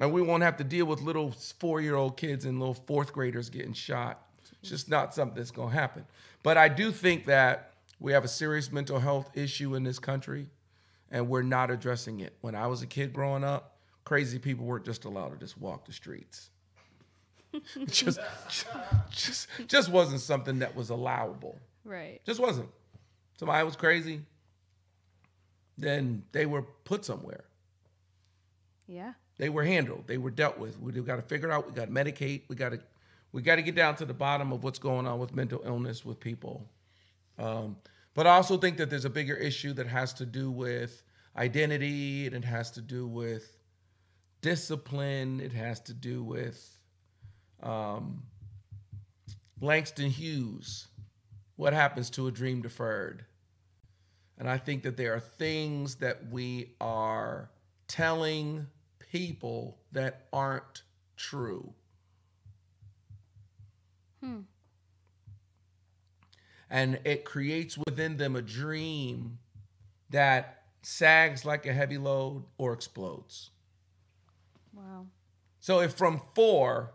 [0.00, 3.74] and we won't have to deal with little four-year-old kids and little fourth graders getting
[3.74, 4.22] shot.
[4.60, 6.06] It's just not something that's going to happen.
[6.42, 10.48] But I do think that we have a serious mental health issue in this country.
[11.10, 12.34] and we're not addressing it.
[12.40, 13.75] When I was a kid growing up,
[14.06, 16.50] crazy people weren't just allowed to just walk the streets.
[17.86, 18.20] just,
[19.10, 21.58] just, just wasn't something that was allowable.
[21.84, 22.20] Right.
[22.24, 22.68] Just wasn't.
[23.36, 24.22] Somebody was crazy,
[25.76, 27.44] then they were put somewhere.
[28.86, 29.14] Yeah.
[29.38, 30.04] They were handled.
[30.06, 30.78] They were dealt with.
[30.80, 31.66] We got to figure it out.
[31.66, 32.42] We got to medicate.
[32.48, 32.80] We got to,
[33.32, 36.04] we got to get down to the bottom of what's going on with mental illness
[36.04, 36.64] with people.
[37.38, 37.76] Um,
[38.14, 41.02] but I also think that there's a bigger issue that has to do with
[41.36, 43.55] identity and it has to do with
[44.46, 45.40] discipline.
[45.40, 46.80] It has to do with
[47.60, 48.22] um,
[49.60, 50.86] Langston Hughes.
[51.56, 53.24] What happens to a dream deferred?
[54.38, 57.50] And I think that there are things that we are
[57.88, 58.68] telling
[59.10, 60.84] people that aren't
[61.16, 61.72] true.
[64.22, 64.42] Hmm.
[66.70, 69.38] And it creates within them a dream
[70.10, 73.50] that sags like a heavy load or explodes.
[74.76, 75.06] Wow.
[75.60, 76.92] So if from four,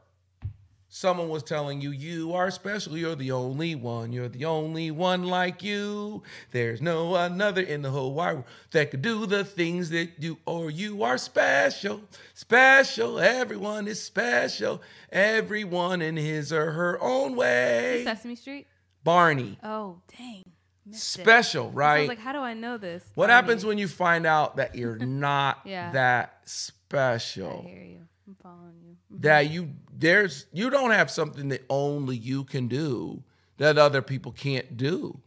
[0.87, 5.23] someone was telling you, you are special, you're the only one, you're the only one
[5.23, 6.21] like you.
[6.51, 10.37] There's no another in the whole wide world that could do the things that you,
[10.45, 12.01] or you are special,
[12.33, 13.19] special.
[13.19, 18.03] Everyone is special, everyone in his or her own way.
[18.03, 18.67] Sesame Street.
[19.03, 20.43] Barney, Oh dang.
[20.89, 20.95] It.
[20.95, 22.07] special, I was right?
[22.09, 23.03] like, how do I know this?
[23.15, 23.33] what Barney.
[23.33, 25.91] happens when you find out that you're not Yeah.
[25.93, 26.49] that I
[26.91, 27.63] special?
[27.65, 28.01] I hear you.
[28.27, 28.95] I'm following you.
[29.17, 29.21] Mhm.
[29.21, 33.23] that you there's you don't have something that only you can do
[33.57, 35.19] that other people can't do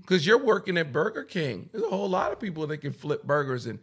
[0.00, 3.22] because you're working at burger king there's a whole lot of people that can flip
[3.24, 3.78] burgers and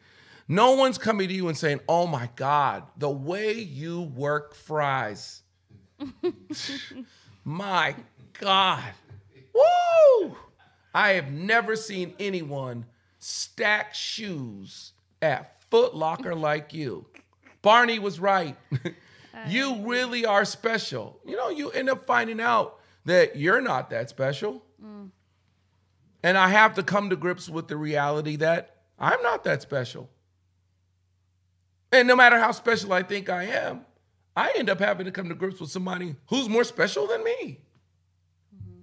[0.47, 5.43] no one's coming to you and saying oh my god the way you work fries
[7.43, 7.95] my
[8.39, 8.93] god
[9.53, 10.35] woo
[10.95, 12.85] i have never seen anyone
[13.19, 17.03] stack shoes at foot locker like you.
[17.63, 18.55] Barney was right.
[19.47, 21.19] You really are special.
[21.25, 24.63] You know you end up finding out that you're not that special.
[24.81, 25.09] Mm.
[26.21, 30.07] And i have to come to grips with the reality that i'm not that special.
[31.91, 33.81] And no matter how special i think i am
[34.35, 37.59] I end up having to come to grips with somebody who's more special than me.
[38.55, 38.81] Mm-hmm.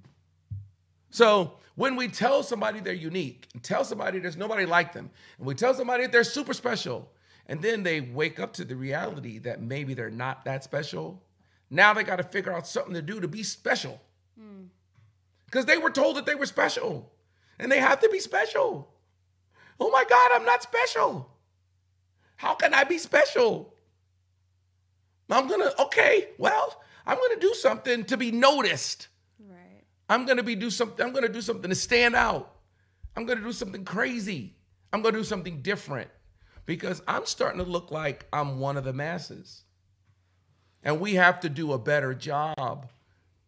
[1.10, 5.08] So when we tell somebody they're unique, and tell somebody there's nobody like them,
[5.38, 7.10] and we tell somebody they're super special,
[7.46, 11.22] and then they wake up to the reality that maybe they're not that special,
[11.70, 13.98] now they got to figure out something to do to be special.
[14.38, 14.64] Hmm.
[15.46, 17.10] Because they were told that they were special,
[17.58, 18.92] and they have to be special.
[19.80, 21.30] Oh my God, I'm not special.
[22.36, 23.72] How can I be special?
[25.30, 29.08] I'm gonna, okay, well, I'm gonna do something to be noticed.
[30.10, 32.56] I'm gonna be do something, I'm gonna do something to stand out.
[33.16, 34.56] I'm gonna do something crazy.
[34.92, 36.10] I'm gonna do something different
[36.66, 39.62] because I'm starting to look like I'm one of the masses.
[40.82, 42.90] And we have to do a better job.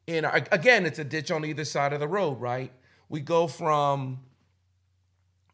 [0.06, 2.72] In again, it's a ditch on either side of the road, right?
[3.08, 4.20] We go from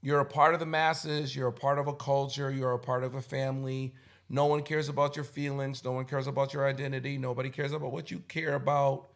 [0.02, 3.02] you're a part of the masses, you're a part of a culture, you're a part
[3.02, 3.94] of a family.
[4.28, 7.92] No one cares about your feelings, no one cares about your identity, nobody cares about
[7.92, 9.08] what you care about.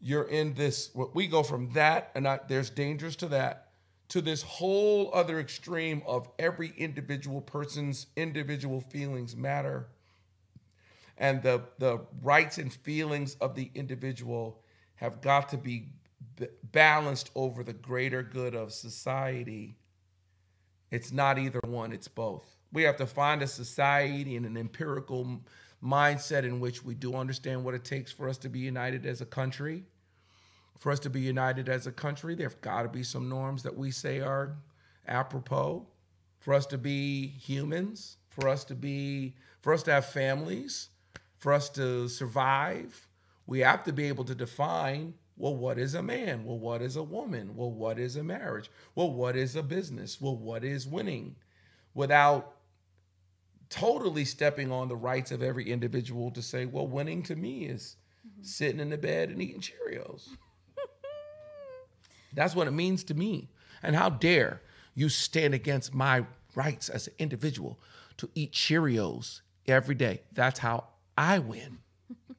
[0.00, 3.70] You're in this, what we go from that, and I, there's dangers to that,
[4.08, 9.88] to this whole other extreme of every individual person's individual feelings matter.
[11.18, 14.62] And the, the rights and feelings of the individual
[14.96, 15.88] have got to be
[16.36, 19.76] b- balanced over the greater good of society.
[20.90, 22.44] It's not either one, it's both.
[22.72, 25.40] We have to find a society and an empirical
[25.86, 29.20] mindset in which we do understand what it takes for us to be united as
[29.20, 29.84] a country.
[30.78, 33.76] For us to be united as a country, there've got to be some norms that
[33.76, 34.56] we say are
[35.06, 35.86] apropos.
[36.40, 40.90] For us to be humans, for us to be, for us to have families,
[41.38, 43.08] for us to survive,
[43.46, 46.44] we have to be able to define well, what is a man?
[46.44, 47.54] Well, what is a woman?
[47.54, 48.70] Well, what is a marriage?
[48.94, 50.18] Well, what is a business?
[50.20, 51.36] Well, what is winning?
[51.92, 52.55] Without
[53.68, 57.96] totally stepping on the rights of every individual to say, well, winning to me is
[58.26, 58.42] mm-hmm.
[58.42, 60.28] sitting in the bed and eating Cheerios.
[62.34, 63.48] That's what it means to me.
[63.82, 64.62] And how dare
[64.94, 67.78] you stand against my rights as an individual
[68.18, 70.22] to eat Cheerios every day?
[70.32, 70.84] That's how
[71.16, 71.78] I win.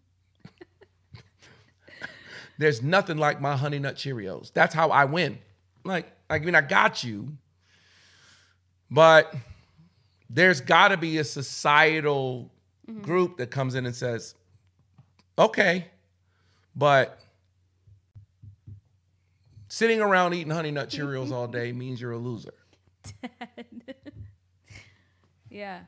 [2.57, 4.51] There's nothing like my Honey Nut Cheerios.
[4.53, 5.39] That's how I win.
[5.83, 7.37] Like, I mean, I got you,
[8.89, 9.33] but
[10.29, 12.51] there's got to be a societal
[12.89, 13.01] mm-hmm.
[13.01, 14.35] group that comes in and says,
[15.37, 15.87] okay,
[16.75, 17.19] but
[19.67, 22.53] sitting around eating Honey Nut Cheerios all day means you're a loser.
[25.49, 25.81] yeah.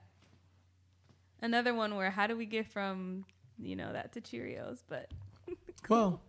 [1.42, 3.26] Another one where how do we get from
[3.62, 4.80] you know that to Cheerios?
[4.88, 5.12] But
[5.90, 6.22] Well,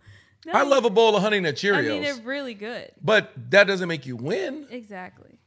[0.46, 2.92] No, I love a bowl of honey nut Cheerios, I mean, they're really good.
[3.02, 4.66] but that doesn't make you win.
[4.70, 5.39] Exactly.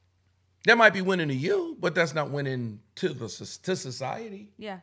[0.65, 4.49] That might be winning to you, but that's not winning to the to society.
[4.57, 4.79] Yeah.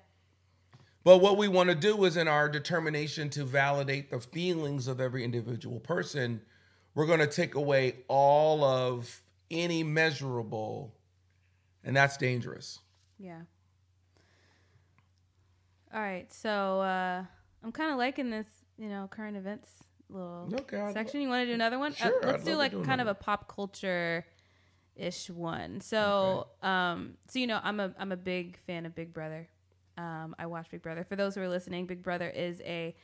[1.02, 5.00] But what we want to do is in our determination to validate the feelings of
[5.00, 6.42] every individual person,
[6.94, 10.94] we're going to take away all of any measurable,
[11.82, 12.80] and that's dangerous.
[13.18, 13.40] Yeah.
[15.94, 16.30] All right.
[16.32, 17.24] So uh,
[17.64, 18.46] I'm kind of liking this,
[18.78, 19.68] you know, current events
[20.12, 21.20] little Okay, section.
[21.20, 21.92] You want to do another one?
[21.92, 24.26] Uh, Sure, let's I'd do like kind of a pop culture
[25.00, 25.80] ish one.
[25.80, 29.48] So, um, so you know, I'm a I'm a big fan of Big Brother.
[29.96, 31.04] Um, I watch Big Brother.
[31.04, 32.94] For those who are listening, Big Brother is a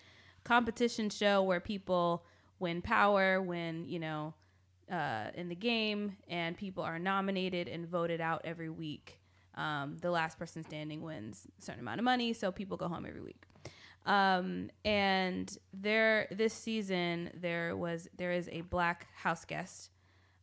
[0.44, 2.24] competition show where people
[2.58, 4.34] win power, win you know,
[4.90, 9.20] uh, in the game, and people are nominated and voted out every week.
[9.54, 13.06] Um, the last person standing wins a certain amount of money, so people go home
[13.06, 13.44] every week.
[14.04, 19.90] Um, and there, this season, there was there is a black house guest,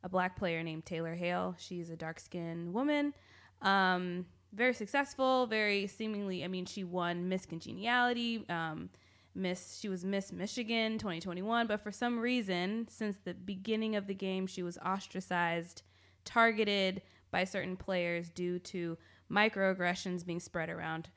[0.04, 1.56] a black player named Taylor Hale.
[1.58, 3.14] She's a dark skinned woman,
[3.62, 6.44] um, very successful, very seemingly.
[6.44, 8.46] I mean, she won Miss Congeniality.
[8.50, 8.90] Um,
[9.36, 14.14] Miss, she was Miss Michigan 2021, but for some reason, since the beginning of the
[14.14, 15.82] game, she was ostracized,
[16.24, 17.02] targeted
[17.32, 18.98] by certain players due to
[19.32, 21.10] microaggressions being spread around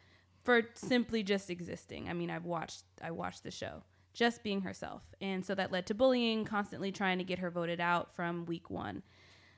[0.44, 2.08] for simply just existing.
[2.08, 3.82] I mean, I've watched I watched the show,
[4.16, 5.02] just being herself.
[5.20, 8.70] And so that led to bullying, constantly trying to get her voted out from week
[8.70, 9.02] 1.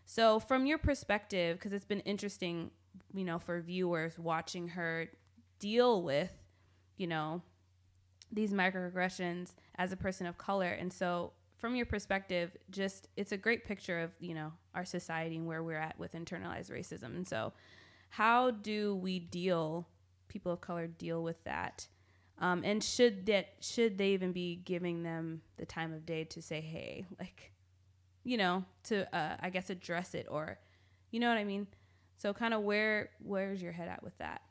[0.04, 2.72] So from your perspective because it's been interesting,
[3.14, 5.06] you know, for viewers watching her
[5.60, 6.32] deal with,
[6.96, 7.40] you know,
[8.32, 10.66] these microaggressions as a person of color.
[10.70, 15.36] And so from your perspective, just it's a great picture of, you know, our society
[15.36, 17.14] and where we're at with internalized racism.
[17.14, 17.52] And so
[18.10, 19.86] how do we deal
[20.26, 21.86] people of color deal with that?
[22.40, 26.42] Um, and should that should they even be giving them the time of day to
[26.42, 27.52] say, hey, like,
[28.24, 30.58] you know, to uh, I guess address it or,
[31.10, 31.66] you know what I mean?
[32.16, 34.42] So kind of where where's your head at with that?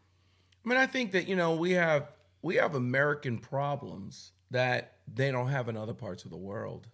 [0.65, 2.11] I mean, I think that you know we have
[2.41, 6.87] we have American problems that they don't have in other parts of the world.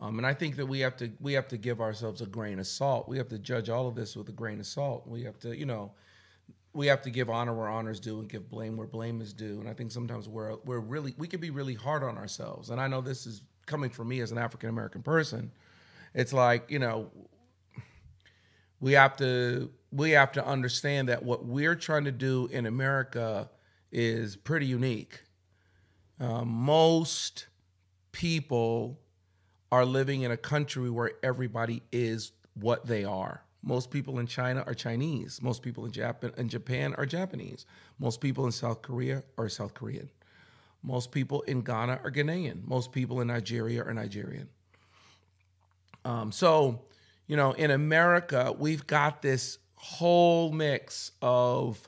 [0.00, 2.58] Um, and I think that we have to we have to give ourselves a grain
[2.58, 3.08] of salt.
[3.08, 5.06] We have to judge all of this with a grain of salt.
[5.06, 5.92] We have to, you know,
[6.72, 9.58] we have to give honor where honor's due and give blame where blame is due.
[9.60, 12.70] And I think sometimes we're we're really we can be really hard on ourselves.
[12.70, 15.50] And I know this is coming from me as an African American person.
[16.14, 17.10] It's like you know
[18.80, 23.50] we have to we have to understand that what we're trying to do in America
[23.90, 25.20] is pretty unique.
[26.20, 27.46] Um, most
[28.12, 29.00] people
[29.72, 33.42] are living in a country where everybody is what they are.
[33.62, 35.40] Most people in China are Chinese.
[35.42, 37.66] Most people in Japan in Japan are Japanese.
[37.98, 40.08] Most people in South Korea are South Korean.
[40.82, 42.66] Most people in Ghana are Ghanaian.
[42.66, 44.48] Most people in Nigeria are Nigerian.
[46.06, 46.80] Um, so,
[47.26, 51.86] you know, in America, we've got this whole mix of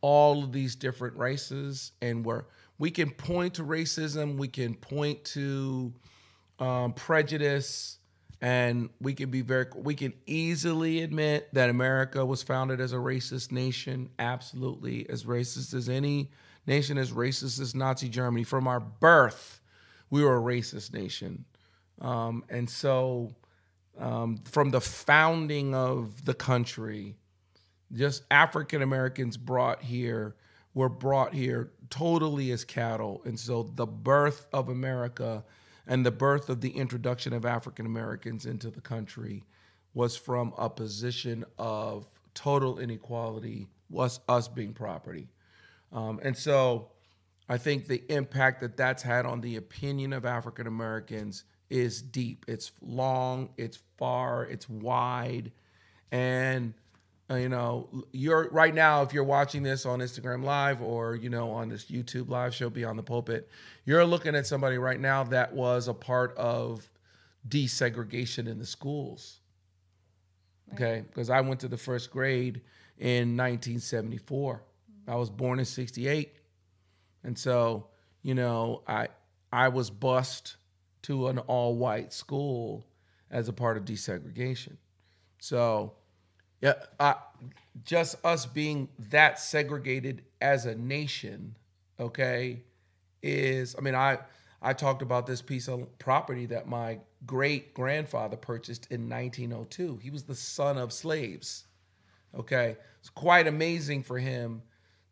[0.00, 2.44] all of these different races, and we're
[2.78, 5.92] we can point to racism, we can point to
[6.58, 7.98] um, prejudice,
[8.44, 12.96] and we can be very we can easily admit that America was founded as a
[12.96, 16.30] racist nation, absolutely as racist as any
[16.66, 18.44] nation, as racist as Nazi Germany.
[18.44, 19.62] From our birth,
[20.10, 21.46] we were a racist nation,
[22.02, 23.34] um, and so
[23.98, 27.16] um, from the founding of the country,
[27.94, 30.36] just African Americans brought here
[30.74, 33.22] were brought here totally as cattle.
[33.24, 35.44] And so the birth of America
[35.86, 39.44] and the birth of the introduction of African Americans into the country
[39.92, 45.28] was from a position of total inequality, was us being property.
[45.92, 46.88] Um, and so
[47.48, 52.44] I think the impact that that's had on the opinion of African Americans is deep.
[52.48, 55.52] It's long, it's far, it's wide.
[56.10, 56.74] And
[57.30, 61.30] uh, you know, you're right now if you're watching this on Instagram live or you
[61.30, 63.48] know on this YouTube live show Beyond the Pulpit,
[63.84, 66.88] you're looking at somebody right now that was a part of
[67.48, 69.40] desegregation in the schools.
[70.74, 72.60] Okay, because I went to the first grade
[72.98, 74.62] in 1974.
[75.06, 76.32] I was born in 68.
[77.22, 77.88] And so,
[78.22, 79.08] you know, I
[79.52, 80.56] I was bused
[81.02, 82.86] to an all-white school
[83.30, 84.76] as a part of desegregation.
[85.38, 85.94] So,
[86.64, 87.16] yeah, I,
[87.84, 91.56] just us being that segregated as a nation,
[92.00, 92.62] okay,
[93.22, 94.18] is I mean, I
[94.62, 99.98] I talked about this piece of property that my great grandfather purchased in 1902.
[100.02, 101.66] He was the son of slaves.
[102.34, 104.62] Okay, it's quite amazing for him.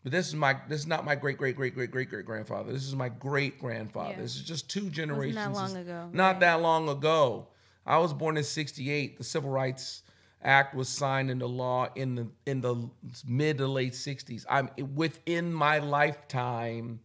[0.02, 2.72] But this is my this is not my great great great great great great grandfather.
[2.72, 4.14] This is my great grandfather.
[4.16, 4.22] Yeah.
[4.22, 5.36] This is just two generations.
[5.36, 6.40] that long ago, Not right.
[6.40, 7.48] that long ago.
[7.84, 9.18] I was born in '68.
[9.18, 10.02] The Civil Rights
[10.44, 12.89] Act was signed into law in the in the
[13.27, 14.44] mid to late '60s.
[14.51, 17.01] I'm within my lifetime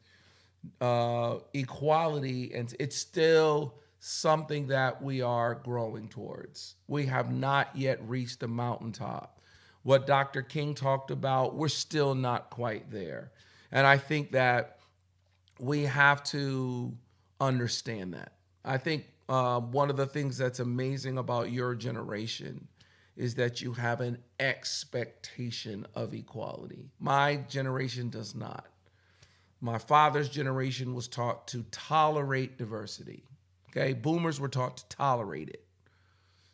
[0.81, 6.75] uh, equality, and it's still something that we are growing towards.
[6.87, 9.41] We have not yet reached the mountaintop.
[9.83, 10.41] What Dr.
[10.41, 13.31] King talked about, we're still not quite there.
[13.71, 14.79] And I think that
[15.59, 16.95] we have to
[17.39, 18.33] understand that.
[18.63, 22.67] I think uh, one of the things that's amazing about your generation
[23.17, 26.85] is that you have an expectation of equality.
[26.99, 28.67] My generation does not.
[29.59, 33.23] My father's generation was taught to tolerate diversity.
[33.69, 35.63] Okay, boomers were taught to tolerate it.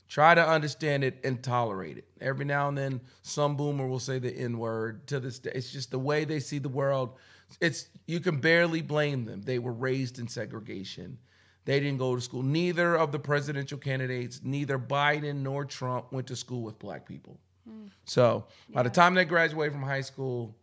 [0.07, 2.05] Try to understand it and tolerate it.
[2.21, 5.07] Every now and then, some boomer will say the N word.
[5.07, 7.17] To this day, it's just the way they see the world.
[7.59, 9.41] It's you can barely blame them.
[9.41, 11.17] They were raised in segregation.
[11.65, 12.43] They didn't go to school.
[12.43, 17.37] Neither of the presidential candidates, neither Biden nor Trump, went to school with black people.
[17.67, 17.87] Hmm.
[18.05, 20.55] So by the time they graduated from high school,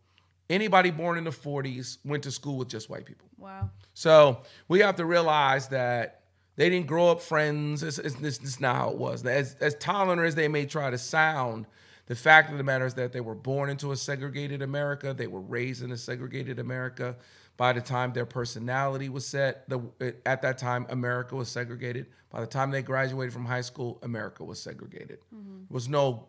[0.49, 3.27] anybody born in the 40s went to school with just white people.
[3.37, 3.69] Wow.
[3.93, 6.21] So we have to realize that
[6.55, 7.81] they didn't grow up friends.
[7.81, 9.25] It's, it's, this, this is not how it was.
[9.25, 11.65] As, as tolerant as they may try to sound,
[12.05, 15.13] the fact of the matter is that they were born into a segregated America.
[15.13, 17.15] They were raised in a segregated America.
[17.57, 19.81] By the time their personality was set, the,
[20.25, 22.07] at that time, America was segregated.
[22.31, 25.19] By the time they graduated from high school, America was segregated.
[25.35, 25.57] Mm-hmm.
[25.69, 26.27] There was no,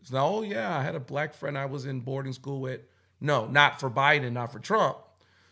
[0.00, 2.80] it's no, oh yeah, I had a black friend I was in boarding school with.
[3.20, 4.98] No, not for Biden, not for Trump.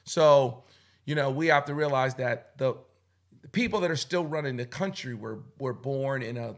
[0.04, 0.64] So,
[1.04, 2.74] you know, we have to realize that the,
[3.42, 6.56] the people that are still running the country were were born in a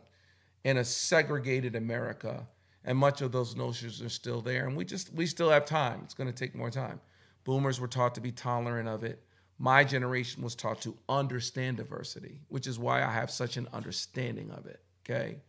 [0.64, 2.46] in a segregated America,
[2.84, 4.66] and much of those notions are still there.
[4.66, 6.00] And we just we still have time.
[6.04, 7.00] It's going to take more time.
[7.44, 9.22] Boomers were taught to be tolerant of it.
[9.58, 14.50] My generation was taught to understand diversity, which is why I have such an understanding
[14.50, 14.80] of it.
[15.04, 15.42] Okay.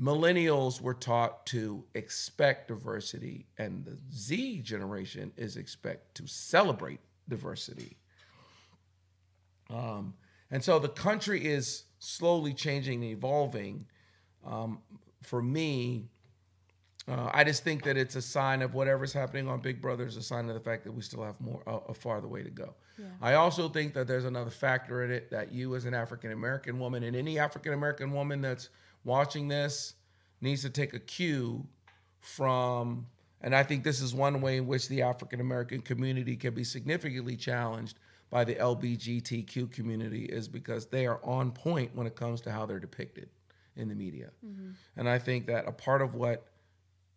[0.00, 7.96] Millennials were taught to expect diversity, and the Z generation is expect to celebrate diversity.
[9.70, 10.14] Um,
[10.50, 13.86] and so the country is slowly changing and evolving.
[14.44, 14.80] Um,
[15.22, 16.08] for me,
[17.06, 20.16] uh, I just think that it's a sign of whatever's happening on Big Brother is
[20.16, 22.50] a sign of the fact that we still have more a, a farther way to
[22.50, 22.74] go.
[23.20, 26.78] I also think that there's another factor in it that you, as an African American
[26.78, 28.70] woman, and any African American woman that's
[29.04, 29.94] watching this,
[30.40, 31.66] needs to take a cue
[32.20, 33.06] from.
[33.42, 36.64] And I think this is one way in which the African American community can be
[36.64, 37.98] significantly challenged
[38.30, 42.64] by the LBGTQ community is because they are on point when it comes to how
[42.64, 43.28] they're depicted
[43.76, 44.30] in the media.
[44.96, 46.46] And I think that a part of what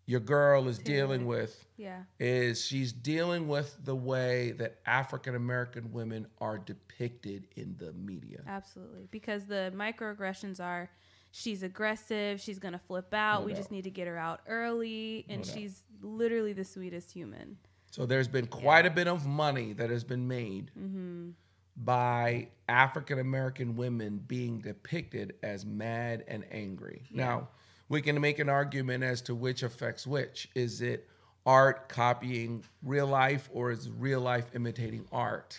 [0.08, 2.04] your girl is dealing with Yeah.
[2.20, 8.42] is she's dealing with the way that African American women are depicted in the media.
[8.48, 9.08] Absolutely.
[9.12, 10.90] Because the microaggressions are
[11.32, 13.58] she's aggressive, she's going to flip out, No we doubt.
[13.58, 15.54] just need to get her out early, and doubt.
[15.54, 17.58] she's literally the sweetest human.
[17.92, 21.32] So there's been quite a bit of money that has been made mm-hmm.
[21.76, 27.04] by African American women being depicted as mad and angry.
[27.12, 27.50] Now,
[27.90, 30.50] we can make an argument as to which affects which.
[30.56, 31.08] Is it
[31.46, 35.58] art copying real life or is real life imitating art?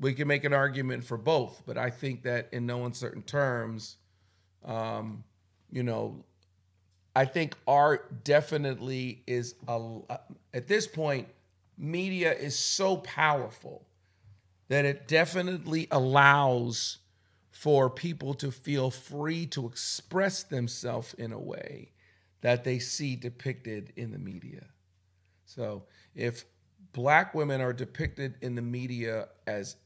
[0.00, 3.96] We can make an argument for both, but I think that in no uncertain terms,
[4.64, 5.24] um,
[5.70, 6.24] you know,
[7.14, 9.98] I think art definitely is a
[10.54, 11.28] at this point
[11.76, 13.84] media is so powerful
[14.68, 16.98] that it definitely allows
[17.52, 21.92] for people to feel free to express themselves in a way
[22.40, 24.64] that they see depicted in the media.
[25.44, 25.84] So
[26.14, 26.44] if
[26.92, 29.76] black women are depicted in the media as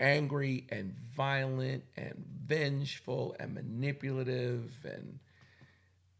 [0.00, 5.18] angry and violent and vengeful and manipulative and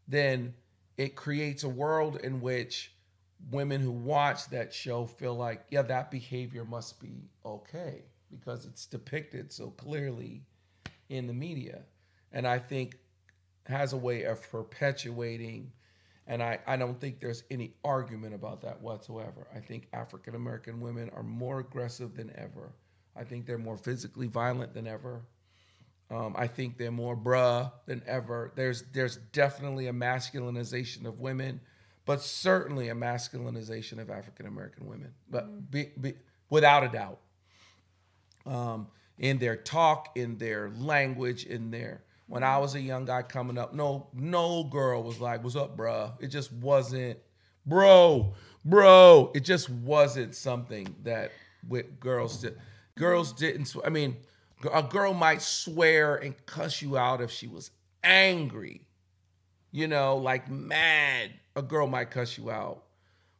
[0.07, 0.53] then
[0.97, 2.91] it creates a world in which
[3.51, 8.87] women who watch that show feel like, yeah, that behavior must be okay because it's
[8.87, 10.41] depicted so clearly
[11.09, 11.81] in the media.
[12.31, 12.97] And I think
[13.65, 15.71] has a way of perpetuating,
[16.27, 19.47] and I, I don't think there's any argument about that whatsoever.
[19.55, 22.73] I think African American women are more aggressive than ever.
[23.15, 25.21] I think they're more physically violent than ever.
[26.11, 28.51] Um, I think they're more bruh than ever.
[28.55, 31.59] There's there's definitely a masculinization of women,
[32.05, 35.13] but certainly a masculinization of African American women.
[35.29, 36.13] But be, be,
[36.49, 37.19] without a doubt.
[38.45, 43.21] Um, in their talk, in their language, in their when I was a young guy
[43.21, 46.11] coming up, no, no girl was like, What's up, bruh?
[46.19, 47.19] It just wasn't,
[47.65, 48.33] bro,
[48.63, 49.31] bro.
[49.35, 51.31] It just wasn't something that
[51.67, 52.57] with girls did.
[52.95, 54.17] Girls didn't, I mean,
[54.73, 57.71] a girl might swear and cuss you out if she was
[58.03, 58.87] angry,
[59.71, 61.31] you know, like mad.
[61.55, 62.83] A girl might cuss you out.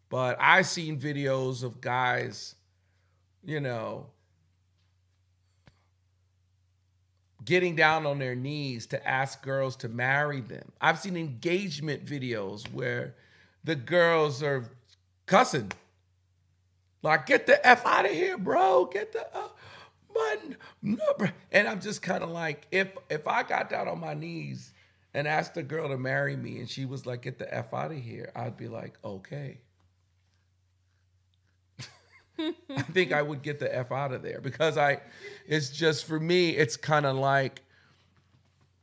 [0.10, 2.56] But I seen videos of guys,
[3.44, 4.08] you know,
[7.46, 10.72] getting down on their knees to ask girls to marry them.
[10.82, 13.16] I've seen engagement videos where
[13.64, 14.66] the girls are
[15.28, 15.72] cussing.
[17.04, 18.86] Like, get the F out of here, bro.
[18.86, 19.48] Get the uh,
[20.16, 20.58] man.
[20.82, 21.28] No, bro.
[21.52, 24.74] And I'm just kind of like, if if I got down on my knees
[25.14, 27.92] and asked a girl to marry me and she was like, get the F out
[27.92, 29.60] of here, I'd be like, okay.
[32.70, 35.00] I think I would get the F out of there because I,
[35.48, 37.62] it's just for me, it's kind of like,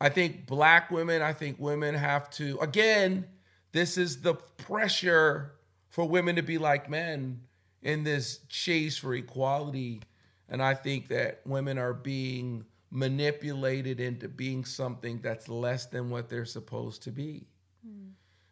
[0.01, 3.27] I think black women, I think women have to, again,
[3.73, 5.53] this is the pressure
[5.89, 7.41] for women to be like men
[7.83, 10.01] in this chase for equality.
[10.49, 16.29] And I think that women are being manipulated into being something that's less than what
[16.29, 17.47] they're supposed to be.
[17.85, 18.09] Hmm.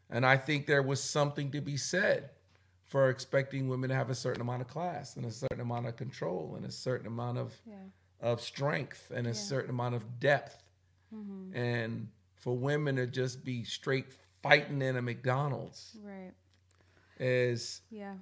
[0.08, 2.30] And I think there was something to be said
[2.90, 5.94] for expecting women to have a certain amount of class and a certain amount of
[5.96, 7.76] control and a certain amount of Yeah.
[8.20, 9.34] of strength and a Yeah.
[9.34, 10.62] certain amount of depth.
[11.14, 11.56] Mm-hmm.
[11.56, 14.06] And for women to just be straight
[14.42, 16.32] fighting in a McDonald's Right.
[17.18, 18.14] is Yeah.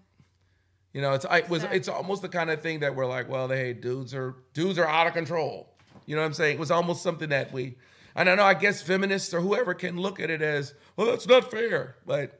[0.93, 1.79] you know, it's I it was Exactly.
[1.79, 4.87] it's almost the kind of thing that we're like, well, hey, dudes are dudes are
[4.87, 5.75] out of control.
[6.07, 6.57] You know what I'm saying?
[6.57, 7.79] It was almost something that we
[8.15, 11.27] and I know I guess feminists or whoever can look at it as, well, that's
[11.27, 11.97] not fair.
[12.05, 12.38] But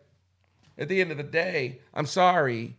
[0.79, 2.77] at the end of the day, I'm sorry.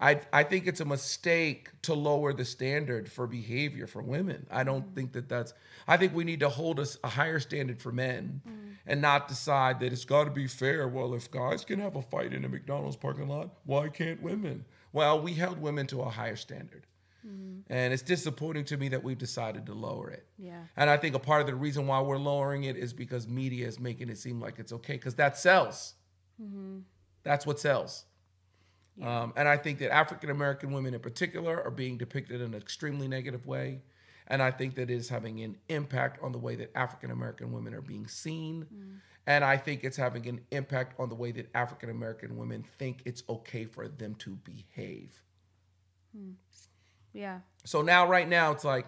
[0.00, 4.46] I I think it's a mistake to lower the standard for behavior for women.
[4.50, 4.94] I don't mm.
[4.94, 5.52] think that that's
[5.86, 8.76] I think we need to hold us a higher standard for men mm.
[8.86, 10.88] and not decide that it's got to be fair.
[10.88, 14.64] Well, if guys can have a fight in a McDonald's parking lot, why can't women?
[14.92, 16.86] Well, we held women to a higher standard.
[17.26, 17.62] Mm.
[17.68, 20.26] And it's disappointing to me that we've decided to lower it.
[20.38, 20.62] Yeah.
[20.76, 23.66] And I think a part of the reason why we're lowering it is because media
[23.66, 25.94] is making it seem like it's okay because that sells.
[26.42, 26.78] Mm-hmm.
[27.22, 28.04] That's what sells.
[29.02, 32.60] Um, and I think that African American women in particular are being depicted in an
[32.60, 33.80] extremely negative way.
[34.26, 37.52] And I think that it is having an impact on the way that African American
[37.52, 38.66] women are being seen.
[39.26, 43.02] And I think it's having an impact on the way that African American women think
[43.04, 45.22] it's okay for them to behave.
[47.12, 47.40] Yeah.
[47.64, 48.86] So now, right now, it's like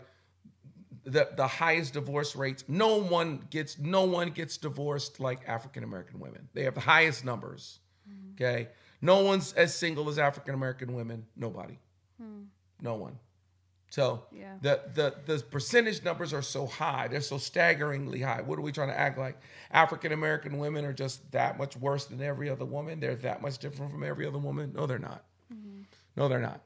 [1.04, 2.64] the the highest divorce rates.
[2.68, 6.48] No one gets no one gets divorced like African American women.
[6.54, 7.80] They have the highest numbers.
[8.08, 8.34] Mm.
[8.34, 8.68] Okay,
[9.00, 11.26] no one's as single as African American women.
[11.36, 11.78] Nobody.
[12.20, 12.42] Hmm.
[12.80, 13.18] No one.
[13.90, 14.54] So Yeah.
[14.62, 17.08] the the the percentage numbers are so high.
[17.08, 18.40] They're so staggeringly high.
[18.40, 19.38] What are we trying to act like?
[19.70, 23.00] African American women are just that much worse than every other woman.
[23.00, 24.72] They're that much different from every other woman.
[24.74, 25.24] No, they're not.
[25.52, 25.82] Mm-hmm.
[26.16, 26.62] No, they're not.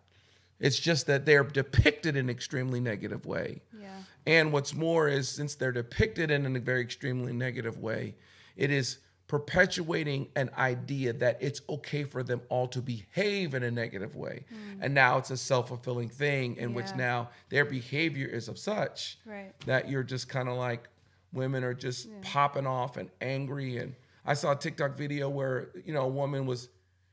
[0.60, 3.60] It's just that they're depicted in an extremely negative way.
[3.78, 3.88] Yeah.
[4.26, 8.14] And what's more is since they're depicted in a very extremely negative way,
[8.56, 13.70] it is perpetuating an idea that it's okay for them all to behave in a
[13.70, 14.44] negative way.
[14.52, 14.78] Mm.
[14.82, 19.52] And now it's a self-fulfilling thing in which now their behavior is of such Right.
[19.66, 20.88] that you're just kind of like
[21.32, 23.94] women are just popping off and angry and
[24.24, 26.68] I saw a TikTok video where you know a woman was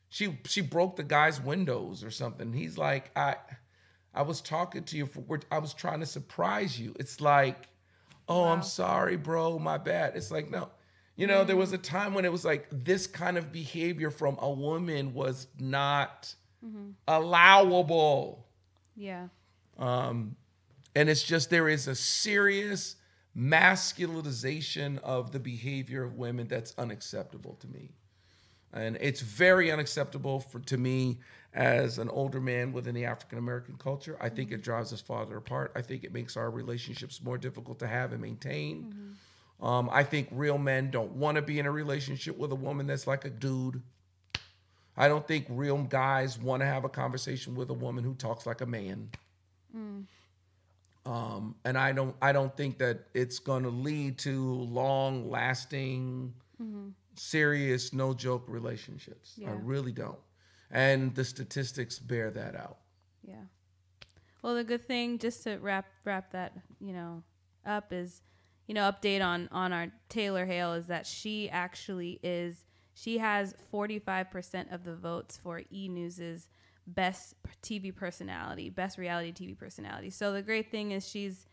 [0.09, 2.53] she she broke the guy's windows or something.
[2.53, 3.35] He's like I
[4.13, 6.95] I was talking to you for I was trying to surprise you.
[6.99, 7.67] It's like
[8.27, 10.15] oh I'm sorry bro my bad.
[10.15, 10.69] It's like no.
[11.15, 11.83] You know, there was a mm.
[11.83, 16.33] time when it was like this kind of behavior from a woman was not
[16.65, 16.91] mm-hmm.
[17.07, 18.47] allowable.
[18.95, 19.27] Yeah.
[19.77, 20.35] Um,
[20.95, 22.95] and it's just there is a serious
[23.37, 27.89] masculinization of the behavior of women that's unacceptable to me.
[28.73, 31.19] And it's very unacceptable for to me
[31.53, 34.17] as an older man within the African American culture.
[34.19, 34.63] I think it mm-hmm.
[34.63, 35.71] drives us farther apart.
[35.75, 38.83] I think it makes our relationships more difficult to have and maintain.
[38.83, 39.11] Mm-hmm.
[39.63, 42.85] Um, I think real men don't want to be in a relationship with a woman
[42.85, 43.81] that's like a dude.
[44.97, 48.45] I don't think real guys want to have a conversation with a woman who talks
[48.45, 49.09] like a man.
[51.05, 56.33] Um, and I don't I don't think that it's going to lead to long lasting,
[57.15, 59.39] serious, no joke relationships.
[59.47, 60.19] I really don't.
[60.71, 62.79] And the statistics bear that out.
[63.25, 63.35] Yeah.
[64.41, 67.23] Well, the good thing, just to wrap wrap that you know
[67.65, 68.21] up, is
[68.67, 73.55] you know update on on our Taylor Hale is that she actually is she has
[73.71, 76.49] forty five percent of the votes for E News's
[76.85, 80.09] best TV personality, best reality TV personality.
[80.09, 81.45] So the great thing is she's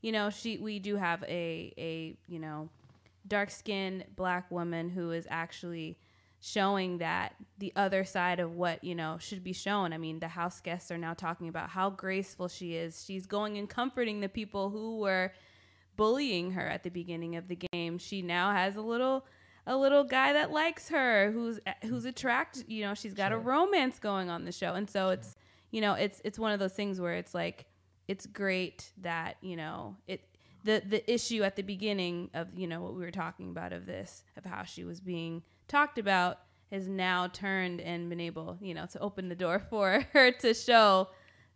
[0.00, 2.68] you know, she we do have a a you know
[3.26, 5.98] dark skinned black woman who is actually
[6.40, 10.28] showing that the other side of what you know should be shown i mean the
[10.28, 14.28] house guests are now talking about how graceful she is she's going and comforting the
[14.28, 15.32] people who were
[15.98, 19.26] bullying her at the beginning of the game she now has a little
[19.66, 23.36] a little guy that likes her who's who's attracted you know she's got sure.
[23.36, 25.34] a romance going on the show and so it's
[25.72, 27.66] you know it's it's one of those things where it's like
[28.06, 30.22] it's great that you know it
[30.64, 33.84] the the issue at the beginning of you know what we were talking about of
[33.84, 36.38] this of how she was being talked about
[36.70, 40.54] has now turned and been able you know to open the door for her to
[40.54, 41.08] show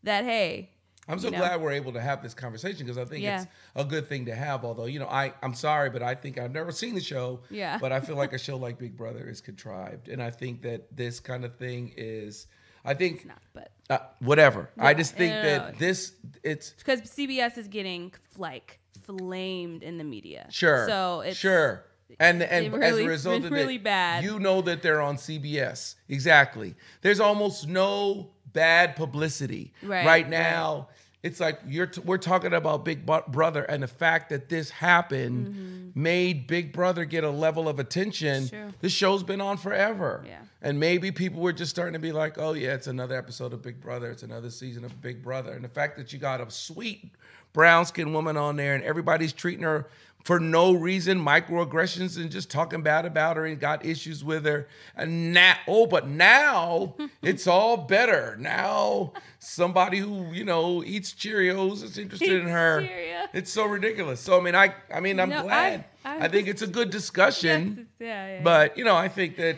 [0.02, 0.72] that hey
[1.08, 1.38] I'm so you know?
[1.38, 3.42] glad we're able to have this conversation because I think yeah.
[3.42, 4.64] it's a good thing to have.
[4.64, 7.40] Although, you know, I, I'm sorry, but I think I've never seen the show.
[7.50, 7.78] Yeah.
[7.78, 10.08] But I feel like a show like Big Brother is contrived.
[10.08, 12.46] And I think that this kind of thing is
[12.84, 14.70] I think it's not, but uh, whatever.
[14.76, 16.12] Yeah, I just think that this
[16.42, 20.46] it's because CBS is getting like flamed in the media.
[20.50, 20.86] Sure.
[20.88, 21.84] So it's sure.
[22.18, 24.24] And and really, as a result of really it, bad.
[24.24, 25.94] you know that they're on CBS.
[26.08, 26.74] Exactly.
[27.00, 30.86] There's almost no bad publicity right, right now.
[30.88, 34.70] Right it's like you're t- we're talking about Big Brother and the fact that this
[34.70, 36.02] happened mm-hmm.
[36.02, 38.74] made Big Brother get a level of attention.
[38.80, 40.24] This show's been on forever.
[40.26, 40.38] Yeah.
[40.62, 43.62] And maybe people were just starting to be like, "Oh yeah, it's another episode of
[43.62, 44.10] Big Brother.
[44.10, 47.10] It's another season of Big Brother." And the fact that you got a sweet
[47.52, 49.86] brown skinned woman on there and everybody's treating her
[50.24, 54.68] for no reason, microaggressions and just talking bad about her and got issues with her.
[54.96, 58.36] And now, oh, but now it's all better.
[58.38, 62.82] Now somebody who you know eats Cheerios is interested in her.
[62.82, 63.26] Cheerio.
[63.32, 64.20] It's so ridiculous.
[64.20, 65.84] So I mean, I I mean, I'm no, glad.
[66.04, 67.88] I, I, I, think it's a good discussion.
[67.98, 69.56] Yes, yeah, yeah, But you know, I think that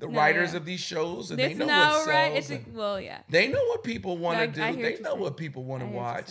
[0.00, 0.58] the no, writers yeah.
[0.58, 2.44] of these shows and they know what right.
[2.44, 2.60] sells.
[2.60, 3.20] A, well, yeah.
[3.28, 4.82] They know what people want to do.
[4.82, 6.30] They know what people want to watch.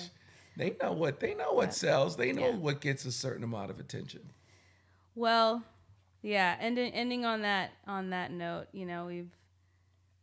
[0.55, 2.15] They know what they know what sells.
[2.15, 2.55] They know yeah.
[2.55, 4.21] what gets a certain amount of attention.
[5.15, 5.63] Well,
[6.21, 9.30] yeah, and ending on that on that note, you know, we've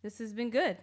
[0.02, 0.78] this has been good.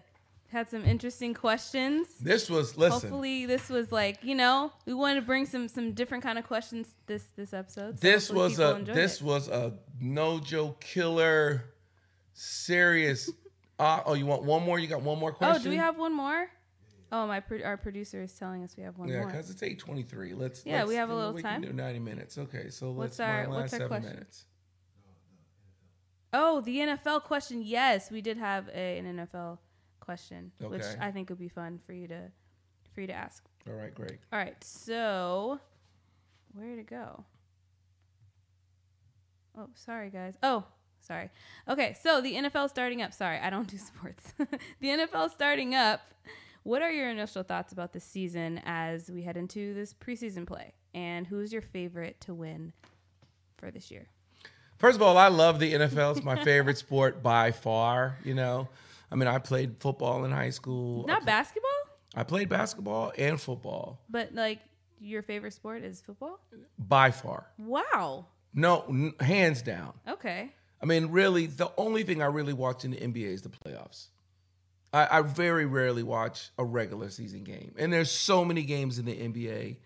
[0.49, 2.07] Had some interesting questions.
[2.21, 3.09] This was listen.
[3.09, 6.45] Hopefully, this was like you know we wanted to bring some some different kind of
[6.45, 7.99] questions this this episode.
[7.99, 9.23] So this was a this it.
[9.23, 11.65] was a no joke killer,
[12.33, 13.29] serious.
[13.79, 14.79] uh, oh, you want one more?
[14.79, 15.61] You got one more question?
[15.61, 16.47] Oh, do we have one more?
[17.11, 19.27] Oh, my pro- our producer is telling us we have one yeah, more.
[19.27, 20.33] Yeah, because it's eight twenty three.
[20.33, 21.61] Let's yeah, let's, we have a little we time.
[21.61, 22.37] We can do ninety minutes.
[22.37, 24.11] Okay, so let's what's our last what's our seven question?
[24.11, 24.45] minutes.
[26.33, 27.61] Oh, the NFL question.
[27.61, 29.59] Yes, we did have a, an NFL
[30.01, 30.69] question, okay.
[30.69, 32.31] which I think would be fun for you to
[32.93, 33.43] for you to ask.
[33.67, 34.19] All right, great.
[34.33, 35.59] All right, so
[36.53, 37.23] where to go?
[39.57, 40.35] Oh, sorry guys.
[40.43, 40.65] Oh,
[41.01, 41.29] sorry.
[41.67, 43.13] Okay, so the NFL starting up.
[43.13, 44.33] Sorry, I don't do sports.
[44.37, 46.01] the NFL starting up.
[46.67, 50.73] What are your initial thoughts about the season as we head into this preseason play?
[50.93, 52.73] And who's your favorite to win
[53.55, 54.09] for this year?
[54.77, 56.17] First of all, I love the NFL.
[56.17, 58.17] It's my favorite sport by far.
[58.25, 58.67] You know,
[59.09, 61.07] I mean, I played football in high school.
[61.07, 61.71] Not I basketball?
[62.13, 64.01] I played basketball and football.
[64.09, 64.59] But like
[64.99, 66.41] your favorite sport is football?
[66.77, 67.47] By far.
[67.57, 68.25] Wow.
[68.53, 69.93] No, n- hands down.
[70.05, 70.51] Okay.
[70.81, 74.07] I mean, really, the only thing I really watch in the NBA is the playoffs.
[74.97, 79.05] I, I very rarely watch a regular season game, and there's so many games in
[79.05, 79.77] the NBA,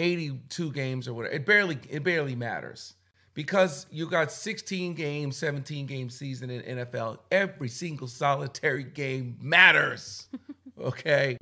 [0.00, 1.34] 82 games or whatever.
[1.34, 2.94] It barely it barely matters
[3.34, 7.18] because you got 16 games, 17 game season in NFL.
[7.30, 10.26] Every single solitary game matters.
[10.80, 11.36] okay,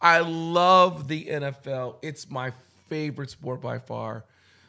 [0.00, 1.96] I love the NFL.
[2.00, 2.52] It's my
[2.88, 4.24] favorite sport by far.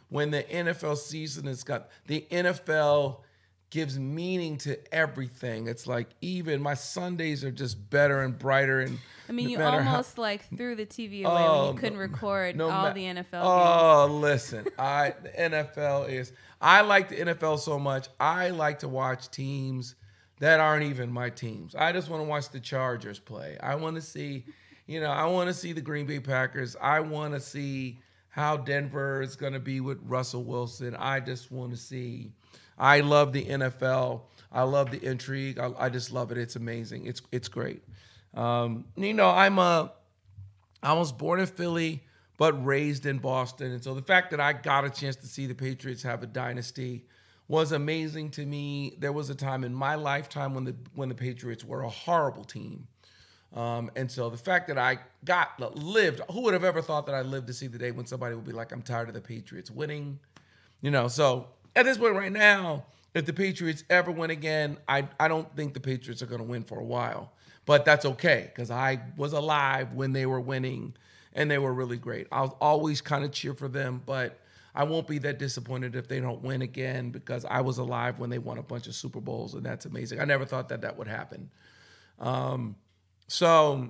[0.09, 3.21] When the NFL season has got the NFL
[3.69, 5.67] gives meaning to everything.
[5.67, 8.99] It's like even my Sundays are just better and brighter and.
[9.27, 12.55] I mean, you almost how, like threw the TV away oh, when you couldn't record
[12.55, 13.25] no, all ma- the NFL.
[13.33, 14.21] Oh, games.
[14.21, 16.31] listen, I the NFL is.
[16.61, 18.07] I like the NFL so much.
[18.19, 19.95] I like to watch teams
[20.39, 21.75] that aren't even my teams.
[21.75, 23.57] I just want to watch the Chargers play.
[23.61, 24.45] I want to see,
[24.85, 26.75] you know, I want to see the Green Bay Packers.
[26.81, 30.95] I want to see how Denver is going to be with Russell Wilson.
[30.97, 32.33] I just want to see
[32.77, 34.21] I love the NFL.
[34.51, 35.59] I love the intrigue.
[35.59, 36.37] I, I just love it.
[36.37, 37.05] It's amazing.
[37.05, 37.83] It's it's great.
[38.33, 39.91] Um, you know, I'm a
[40.83, 42.03] I was born in Philly,
[42.37, 45.45] but raised in Boston, and so the fact that I got a chance to see
[45.45, 47.05] the Patriots have a dynasty
[47.47, 48.95] was amazing to me.
[48.99, 52.43] There was a time in my lifetime when the when the Patriots were a horrible
[52.43, 52.87] team.
[53.53, 57.15] Um, and so the fact that I got lived, who would have ever thought that
[57.15, 59.21] I lived to see the day when somebody would be like, I'm tired of the
[59.21, 60.19] Patriots winning?
[60.81, 65.07] You know, so at this point right now, if the Patriots ever win again, I,
[65.19, 67.31] I don't think the Patriots are going to win for a while.
[67.65, 70.95] But that's okay because I was alive when they were winning.
[71.33, 72.27] and they were really great.
[72.31, 74.39] I'll always kind of cheer for them, but
[74.73, 78.29] I won't be that disappointed if they don't win again because I was alive when
[78.29, 80.19] they won a bunch of Super Bowls, and that's amazing.
[80.19, 81.49] I never thought that that would happen.
[82.19, 82.75] Um,
[83.27, 83.89] so,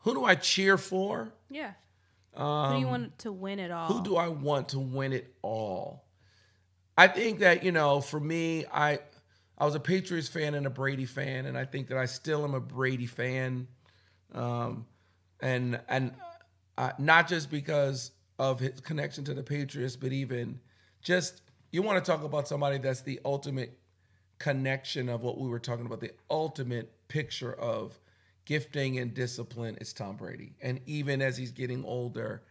[0.00, 1.32] who do I cheer for?
[1.50, 1.72] Yeah.
[2.34, 3.90] who do you want to win it all?
[3.90, 6.04] Um, Who do I want to win it all?
[6.98, 8.98] I think that you know, for me, I
[9.56, 12.42] I was a Patriots fan and a Brady fan, and I think that I still
[12.42, 13.68] am a Brady fan,
[14.34, 14.84] um,
[15.40, 16.12] and and
[16.76, 18.10] uh, not just because
[18.40, 20.58] of his connection to the Patriots, but even
[21.00, 23.78] just you want to talk about somebody that's the ultimate
[24.40, 27.96] connection of what we were talking about, the ultimate picture of
[28.44, 30.54] gifting and discipline is Tom Brady.
[30.60, 32.42] And even as he's getting older,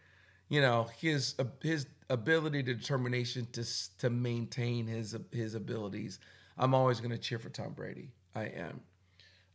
[0.50, 3.66] you know, his his ability to determination to
[4.00, 6.20] to maintain his his abilities.
[6.58, 8.10] I'm always going to cheer for Tom Brady.
[8.36, 8.82] I am.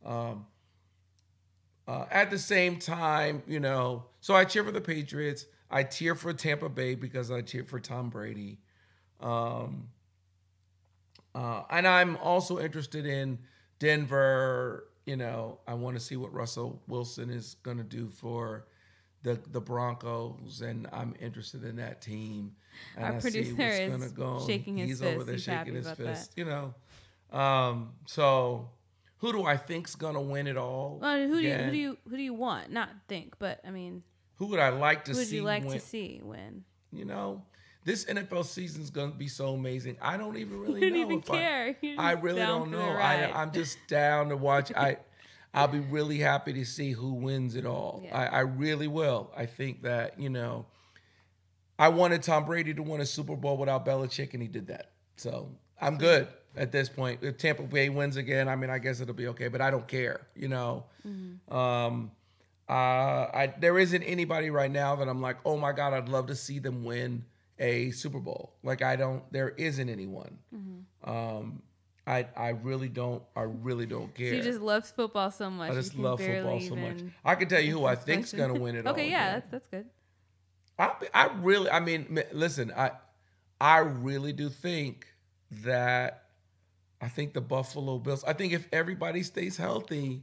[0.05, 0.47] Um,
[1.89, 5.47] uh, at the same time, you know, so I cheer for the Patriots.
[5.70, 8.59] I cheer for Tampa Bay because I cheer for Tom Brady.
[9.20, 9.89] Um,
[11.35, 13.39] uh, and I'm also interested in
[13.78, 14.89] Denver.
[15.06, 18.66] You know, I want to see what Russell Wilson is going to do for
[19.23, 22.53] the the Broncos, and I'm interested in that team.
[22.97, 24.44] And Our I producer see is gonna go.
[24.47, 25.27] shaking his He's over fist.
[25.27, 26.31] there He's shaking his fist.
[26.35, 26.39] that.
[26.39, 26.74] You know,
[27.39, 28.70] um, so
[29.19, 30.99] who do I think's going to win it all?
[31.01, 32.70] Well, who do you who do you who do you want?
[32.73, 34.03] Not think, but I mean,
[34.36, 35.73] who would I like to see who would you like win?
[35.78, 36.65] to see win?
[36.90, 37.43] You know,
[37.85, 39.97] this NFL season's gonna be so amazing.
[40.03, 41.77] I don't even really You don't know even I- care.
[41.81, 42.81] You're I, really don't know.
[42.90, 43.31] I.
[43.32, 44.73] I'm just down to watch.
[44.77, 44.97] I
[45.55, 48.03] I'll be really happy to see who wins it all.
[48.05, 48.16] Yeah.
[48.16, 49.31] I, I really will.
[49.37, 50.66] I think that you know,
[51.79, 54.93] I wanted Tom Brady to win a Super Bowl without Belichick, and he did that.
[55.16, 55.51] So
[55.81, 57.20] I'm good at this point.
[57.23, 59.87] If Tampa Bay wins again, I mean, I guess it'll be okay, but I don't
[59.87, 60.23] care.
[60.35, 60.85] You know.
[61.49, 62.12] Um,
[62.69, 66.29] uh, I there isn't anybody right now that I'm like, oh my god, I'd love
[66.29, 67.24] to see them win
[67.59, 68.55] a Super Bowl.
[68.62, 70.39] Like I don't, there isn't anyone.
[71.05, 71.62] Um,
[72.07, 74.35] I I really don't, I really don't care.
[74.35, 75.70] She just loves football so much.
[75.70, 76.99] I just love football so much.
[77.24, 78.93] I can tell you who I think's gonna win it all.
[78.93, 79.33] Okay, yeah, again.
[79.35, 79.87] that's that's good.
[80.79, 82.93] I, I really, I mean, listen, I,
[83.61, 85.07] I really do think
[85.62, 86.24] that,
[87.01, 88.24] I think the Buffalo Bills.
[88.24, 90.23] I think if everybody stays healthy,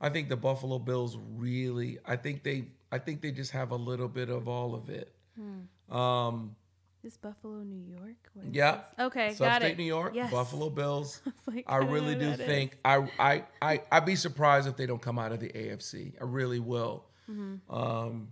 [0.00, 1.98] I think the Buffalo Bills really.
[2.04, 5.14] I think they, I think they just have a little bit of all of it.
[5.38, 5.94] Hmm.
[5.96, 6.56] Um,
[7.04, 8.16] Is Buffalo, New York?
[8.42, 8.80] Is yeah?
[8.98, 9.78] Okay, so got upstate it.
[9.78, 10.30] New York, Yes.
[10.30, 11.20] Buffalo Bills.
[11.26, 12.38] I, like, I don't really do is.
[12.38, 16.14] think I, I I I'd be surprised if they don't come out of the AFC.
[16.20, 17.04] I really will.
[17.30, 17.74] Mm-hmm.
[17.74, 18.28] Um,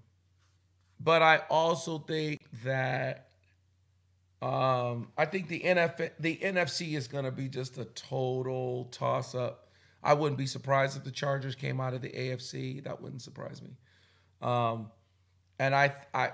[0.98, 3.28] but I also think that
[4.40, 9.34] um, I think the NF the NFC is going to be just a total toss
[9.34, 9.68] up.
[10.02, 12.82] I wouldn't be surprised if the Chargers came out of the AFC.
[12.84, 13.70] That wouldn't surprise me.
[14.40, 14.90] Um,
[15.58, 16.32] and I I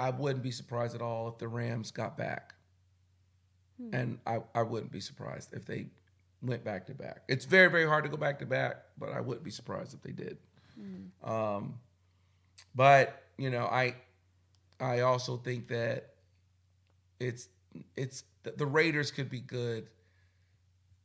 [0.00, 2.54] I wouldn't be surprised at all if the Rams got back.
[3.92, 5.86] And I, I wouldn't be surprised if they
[6.42, 7.22] went back to back.
[7.28, 10.02] It's very, very hard to go back to back, but I wouldn't be surprised if
[10.02, 10.38] they did.
[11.22, 11.74] Um,
[12.74, 13.94] but you know, I
[14.80, 16.14] I also think that
[17.18, 17.48] it's
[17.96, 19.88] it's the, the Raiders could be good.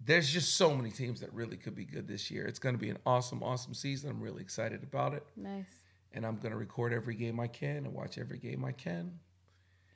[0.03, 2.45] There's just so many teams that really could be good this year.
[2.45, 4.09] It's going to be an awesome, awesome season.
[4.11, 5.65] I'm really excited about it, Nice.
[6.15, 9.19] And I'm going to record every game I can and watch every game I can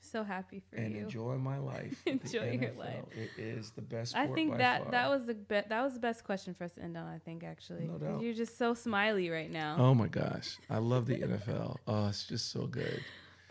[0.01, 0.97] So happy for and you.
[0.97, 2.01] And enjoy my life.
[2.05, 3.03] Enjoy your life.
[3.11, 4.15] It is the best.
[4.15, 4.91] I think that far.
[4.91, 7.05] that was the be- that was the best question for us to end on.
[7.07, 8.21] I think actually, No doubt.
[8.21, 9.75] you're just so smiley right now.
[9.79, 11.77] Oh my gosh, I love the NFL.
[11.87, 13.01] Oh, it's just so good.